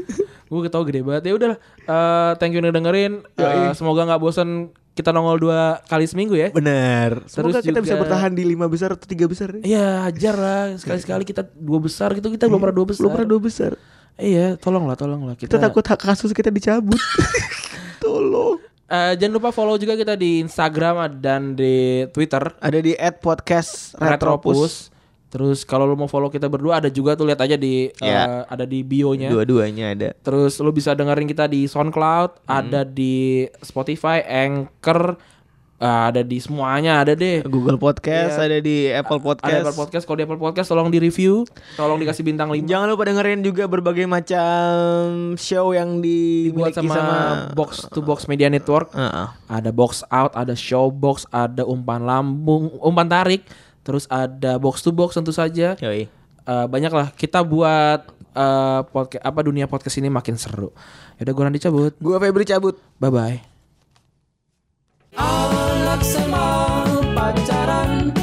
[0.50, 1.22] gue ketawa gede banget.
[1.24, 3.22] Ya udah, eh, thank you udah dengerin.
[3.36, 6.52] Eh, semoga nggak bosan kita nongol dua kali seminggu ya.
[6.52, 7.24] Bener.
[7.24, 9.56] Semoga Terus kita bisa juga- bertahan di lima besar atau tiga besar.
[9.56, 9.64] nih.
[9.64, 10.62] Iya, ajar lah.
[10.76, 13.00] Sekali-sekali kita dua besar gitu, kita belum pernah dua besar.
[13.02, 13.72] Belum pernah dua besar.
[14.20, 15.34] Iya, tolong lah, tolong lah.
[15.34, 17.00] Kita takut hak kasus kita dicabut.
[18.02, 18.60] Tolong.
[18.92, 24.12] Eh, jangan lupa follow juga kita di Instagram dan di Twitter Ada di @podcast retropus.
[24.12, 24.72] Retropus.
[25.32, 28.44] Terus kalau lu mau follow kita berdua ada juga tuh lihat aja di eh, Ya.
[28.44, 29.32] ada di bio-nya.
[29.32, 30.08] Dua-duanya ada.
[30.20, 35.16] Terus lu bisa dengerin kita di SoundCloud, ada di Spotify, Anchor,
[35.80, 37.40] eh, ada di semuanya ada deh.
[37.48, 38.44] Google Podcast, Iya.
[38.44, 39.48] ada di Apple Podcast.
[39.48, 42.92] Ada Apple Podcast, kalau di Apple Podcast tolong di review, tolong dikasih bintang 5 Jangan
[42.92, 47.16] lupa dengerin juga berbagai macam show yang dibuat sama, sama,
[47.56, 48.92] Box to Box Media Network.
[48.92, 49.26] Heeh.
[49.48, 53.48] Ada box out, ada show box, ada umpan lambung, umpan tarik,
[53.82, 55.78] terus ada box to box tentu saja.
[55.78, 56.06] Yoi.
[56.42, 58.02] Eh, banyak lah kita buat
[58.32, 60.72] eh podcast apa dunia podcast ini makin seru.
[61.20, 61.92] Yaudah gue nanti cabut.
[62.00, 62.80] Gua Febri cabut.
[62.98, 63.38] Bye bye.
[65.12, 68.21] Anak pacaran, pacaran